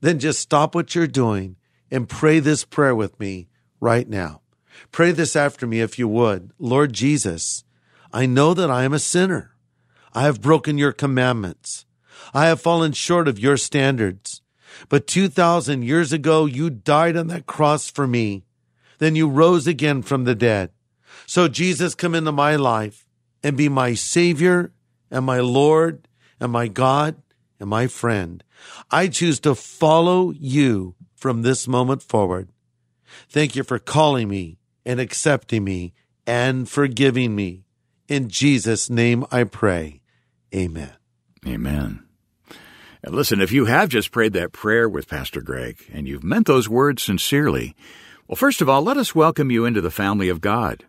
then 0.00 0.20
just 0.20 0.38
stop 0.38 0.76
what 0.76 0.94
you're 0.94 1.08
doing 1.08 1.56
and 1.90 2.08
pray 2.08 2.38
this 2.38 2.64
prayer 2.64 2.94
with 2.94 3.18
me 3.18 3.48
right 3.80 4.08
now. 4.08 4.39
Pray 4.92 5.12
this 5.12 5.36
after 5.36 5.66
me 5.66 5.80
if 5.80 5.98
you 5.98 6.08
would. 6.08 6.52
Lord 6.58 6.92
Jesus, 6.92 7.64
I 8.12 8.26
know 8.26 8.54
that 8.54 8.70
I 8.70 8.84
am 8.84 8.92
a 8.92 8.98
sinner. 8.98 9.54
I 10.12 10.22
have 10.22 10.40
broken 10.40 10.78
your 10.78 10.92
commandments. 10.92 11.86
I 12.34 12.46
have 12.46 12.60
fallen 12.60 12.92
short 12.92 13.28
of 13.28 13.38
your 13.38 13.56
standards. 13.56 14.42
But 14.88 15.06
2,000 15.06 15.82
years 15.82 16.12
ago, 16.12 16.46
you 16.46 16.70
died 16.70 17.16
on 17.16 17.28
that 17.28 17.46
cross 17.46 17.90
for 17.90 18.06
me. 18.06 18.44
Then 18.98 19.16
you 19.16 19.28
rose 19.28 19.66
again 19.66 20.02
from 20.02 20.24
the 20.24 20.34
dead. 20.34 20.70
So 21.26 21.48
Jesus, 21.48 21.94
come 21.94 22.14
into 22.14 22.32
my 22.32 22.56
life 22.56 23.06
and 23.42 23.56
be 23.56 23.68
my 23.68 23.94
Savior 23.94 24.72
and 25.10 25.24
my 25.24 25.40
Lord 25.40 26.08
and 26.40 26.52
my 26.52 26.68
God 26.68 27.16
and 27.58 27.68
my 27.68 27.86
friend. 27.86 28.42
I 28.90 29.08
choose 29.08 29.40
to 29.40 29.54
follow 29.54 30.30
you 30.32 30.94
from 31.14 31.42
this 31.42 31.68
moment 31.68 32.02
forward. 32.02 32.50
Thank 33.28 33.56
you 33.56 33.62
for 33.62 33.78
calling 33.78 34.28
me 34.28 34.58
and 34.90 34.98
accepting 34.98 35.62
me 35.62 35.92
and 36.26 36.68
forgiving 36.68 37.36
me. 37.36 37.62
In 38.08 38.28
Jesus' 38.28 38.90
name 38.90 39.24
I 39.30 39.44
pray. 39.44 40.00
Amen. 40.52 40.90
Amen. 41.46 42.02
And 43.04 43.14
listen, 43.14 43.40
if 43.40 43.52
you 43.52 43.66
have 43.66 43.88
just 43.88 44.10
prayed 44.10 44.32
that 44.32 44.50
prayer 44.50 44.88
with 44.88 45.08
Pastor 45.08 45.42
Greg 45.42 45.78
and 45.92 46.08
you've 46.08 46.24
meant 46.24 46.48
those 46.48 46.68
words 46.68 47.04
sincerely, 47.04 47.76
well, 48.26 48.34
first 48.34 48.60
of 48.60 48.68
all, 48.68 48.82
let 48.82 48.96
us 48.96 49.14
welcome 49.14 49.52
you 49.52 49.64
into 49.64 49.80
the 49.80 49.92
family 49.92 50.28
of 50.28 50.40
God. 50.40 50.84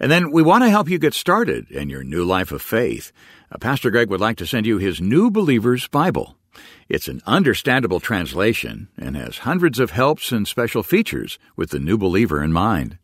And 0.00 0.10
then 0.10 0.32
we 0.32 0.42
want 0.42 0.64
to 0.64 0.70
help 0.70 0.88
you 0.88 0.98
get 0.98 1.14
started 1.14 1.70
in 1.70 1.88
your 1.88 2.02
new 2.02 2.24
life 2.24 2.50
of 2.50 2.60
faith. 2.60 3.12
Uh, 3.52 3.58
Pastor 3.58 3.92
Greg 3.92 4.10
would 4.10 4.20
like 4.20 4.38
to 4.38 4.46
send 4.46 4.66
you 4.66 4.78
his 4.78 5.00
New 5.00 5.30
Believer's 5.30 5.86
Bible. 5.86 6.36
It's 6.88 7.08
an 7.08 7.20
understandable 7.26 8.00
translation 8.00 8.88
and 8.96 9.16
has 9.16 9.38
hundreds 9.38 9.78
of 9.78 9.90
helps 9.90 10.32
and 10.32 10.48
special 10.48 10.82
features 10.82 11.38
with 11.56 11.70
the 11.70 11.78
new 11.78 11.98
believer 11.98 12.42
in 12.42 12.52
mind. 12.52 12.98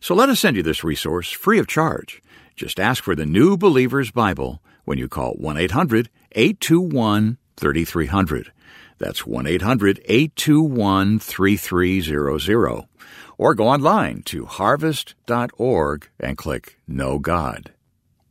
So 0.00 0.14
let 0.14 0.28
us 0.28 0.40
send 0.40 0.56
you 0.56 0.62
this 0.62 0.84
resource 0.84 1.30
free 1.30 1.58
of 1.58 1.66
charge. 1.66 2.22
Just 2.56 2.80
ask 2.80 3.04
for 3.04 3.14
the 3.14 3.26
New 3.26 3.56
Believer's 3.56 4.10
Bible 4.10 4.62
when 4.84 4.96
you 4.96 5.08
call 5.08 5.32
1 5.34 5.58
800 5.58 6.08
821 6.32 7.36
3300. 7.56 8.52
That's 8.98 9.26
1 9.26 9.46
800 9.46 10.00
821 10.06 11.18
3300. 11.18 12.88
Or 13.38 13.54
go 13.54 13.68
online 13.68 14.22
to 14.22 14.46
harvest.org 14.46 16.08
and 16.18 16.38
click 16.38 16.78
Know 16.88 17.18
God. 17.18 17.72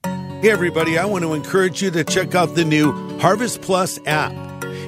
Hey, 0.06 0.52
everybody, 0.52 0.98
I 1.00 1.06
want 1.06 1.24
to 1.24 1.34
encourage 1.34 1.82
you 1.82 1.90
to 1.90 2.04
check 2.04 2.36
out 2.36 2.54
the 2.54 2.64
new 2.64 3.18
Harvest 3.18 3.62
Plus 3.62 4.00
app. 4.06 4.32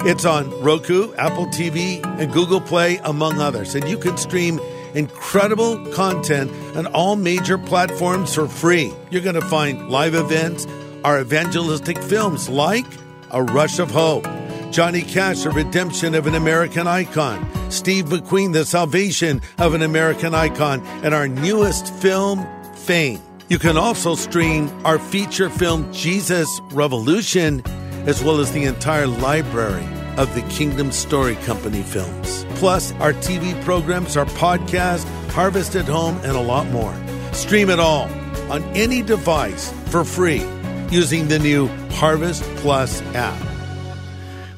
It's 0.06 0.24
on 0.24 0.48
Roku, 0.62 1.12
Apple 1.14 1.46
TV, 1.46 2.04
and 2.20 2.32
Google 2.32 2.60
Play, 2.60 2.98
among 2.98 3.40
others. 3.40 3.74
And 3.74 3.88
you 3.88 3.98
can 3.98 4.16
stream 4.16 4.60
incredible 4.94 5.84
content 5.92 6.52
on 6.76 6.86
all 6.86 7.16
major 7.16 7.58
platforms 7.58 8.34
for 8.34 8.46
free. 8.46 8.92
You're 9.10 9.22
going 9.22 9.34
to 9.34 9.40
find 9.40 9.88
live 9.88 10.14
events, 10.14 10.66
our 11.02 11.20
evangelistic 11.20 11.98
films 12.04 12.48
like 12.48 12.86
A 13.32 13.42
Rush 13.42 13.80
of 13.80 13.90
Hope, 13.90 14.28
Johnny 14.70 15.02
Cash, 15.02 15.44
A 15.44 15.50
Redemption 15.50 16.14
of 16.14 16.28
an 16.28 16.36
American 16.36 16.86
Icon, 16.86 17.44
Steve 17.70 18.06
McQueen, 18.06 18.52
The 18.52 18.64
Salvation 18.64 19.40
of 19.58 19.74
an 19.74 19.82
American 19.82 20.34
Icon, 20.34 20.86
and 21.02 21.14
our 21.14 21.26
newest 21.26 21.92
film, 21.94 22.46
Fame. 22.74 23.27
You 23.48 23.58
can 23.58 23.78
also 23.78 24.14
stream 24.14 24.68
our 24.84 24.98
feature 24.98 25.48
film, 25.48 25.90
Jesus 25.90 26.60
Revolution, 26.70 27.62
as 28.06 28.22
well 28.22 28.40
as 28.40 28.52
the 28.52 28.64
entire 28.64 29.06
library 29.06 29.86
of 30.18 30.34
the 30.34 30.42
Kingdom 30.50 30.92
Story 30.92 31.34
Company 31.36 31.82
films. 31.82 32.44
Plus, 32.56 32.92
our 32.94 33.14
TV 33.14 33.58
programs, 33.64 34.18
our 34.18 34.26
podcast, 34.26 35.04
Harvest 35.30 35.76
at 35.76 35.86
Home, 35.86 36.18
and 36.24 36.36
a 36.36 36.40
lot 36.40 36.66
more. 36.66 36.94
Stream 37.32 37.70
it 37.70 37.80
all 37.80 38.04
on 38.52 38.62
any 38.76 39.00
device 39.00 39.72
for 39.86 40.04
free 40.04 40.44
using 40.90 41.28
the 41.28 41.38
new 41.38 41.68
Harvest 41.92 42.42
Plus 42.56 43.00
app. 43.14 43.42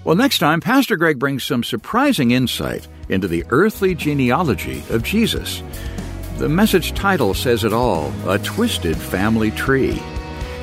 Well, 0.03 0.16
next 0.16 0.40
time, 0.40 0.61
Pastor 0.61 0.96
Greg 0.96 1.20
brings 1.20 1.44
some 1.44 1.62
surprising 1.62 2.33
insight 2.33 2.88
into 3.09 3.29
the 3.29 3.44
earthly 3.50 3.94
genealogy 3.94 4.83
of 4.90 5.05
Jesus. 5.05 5.62
The 6.40 6.48
message 6.48 6.94
title 6.94 7.35
says 7.35 7.64
it 7.64 7.74
all 7.74 8.11
A 8.26 8.38
Twisted 8.38 8.96
Family 8.96 9.50
Tree. 9.50 10.00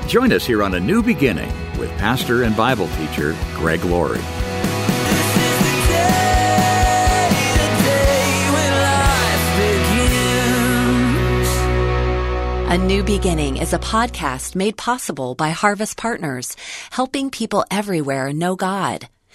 Join 0.07 0.33
us 0.33 0.43
here 0.43 0.63
on 0.63 0.73
A 0.73 0.79
New 0.79 1.03
Beginning 1.03 1.53
with 1.77 1.91
pastor 1.99 2.41
and 2.41 2.57
Bible 2.57 2.87
teacher 2.97 3.35
Greg 3.53 3.85
Laurie. 3.85 4.19
A 12.69 12.77
New 12.79 13.03
Beginning 13.03 13.57
is 13.57 13.71
a 13.71 13.77
podcast 13.77 14.55
made 14.55 14.77
possible 14.77 15.35
by 15.35 15.51
Harvest 15.51 15.95
Partners, 15.95 16.57
helping 16.89 17.29
people 17.29 17.63
everywhere 17.69 18.33
know 18.33 18.55
God. 18.55 19.07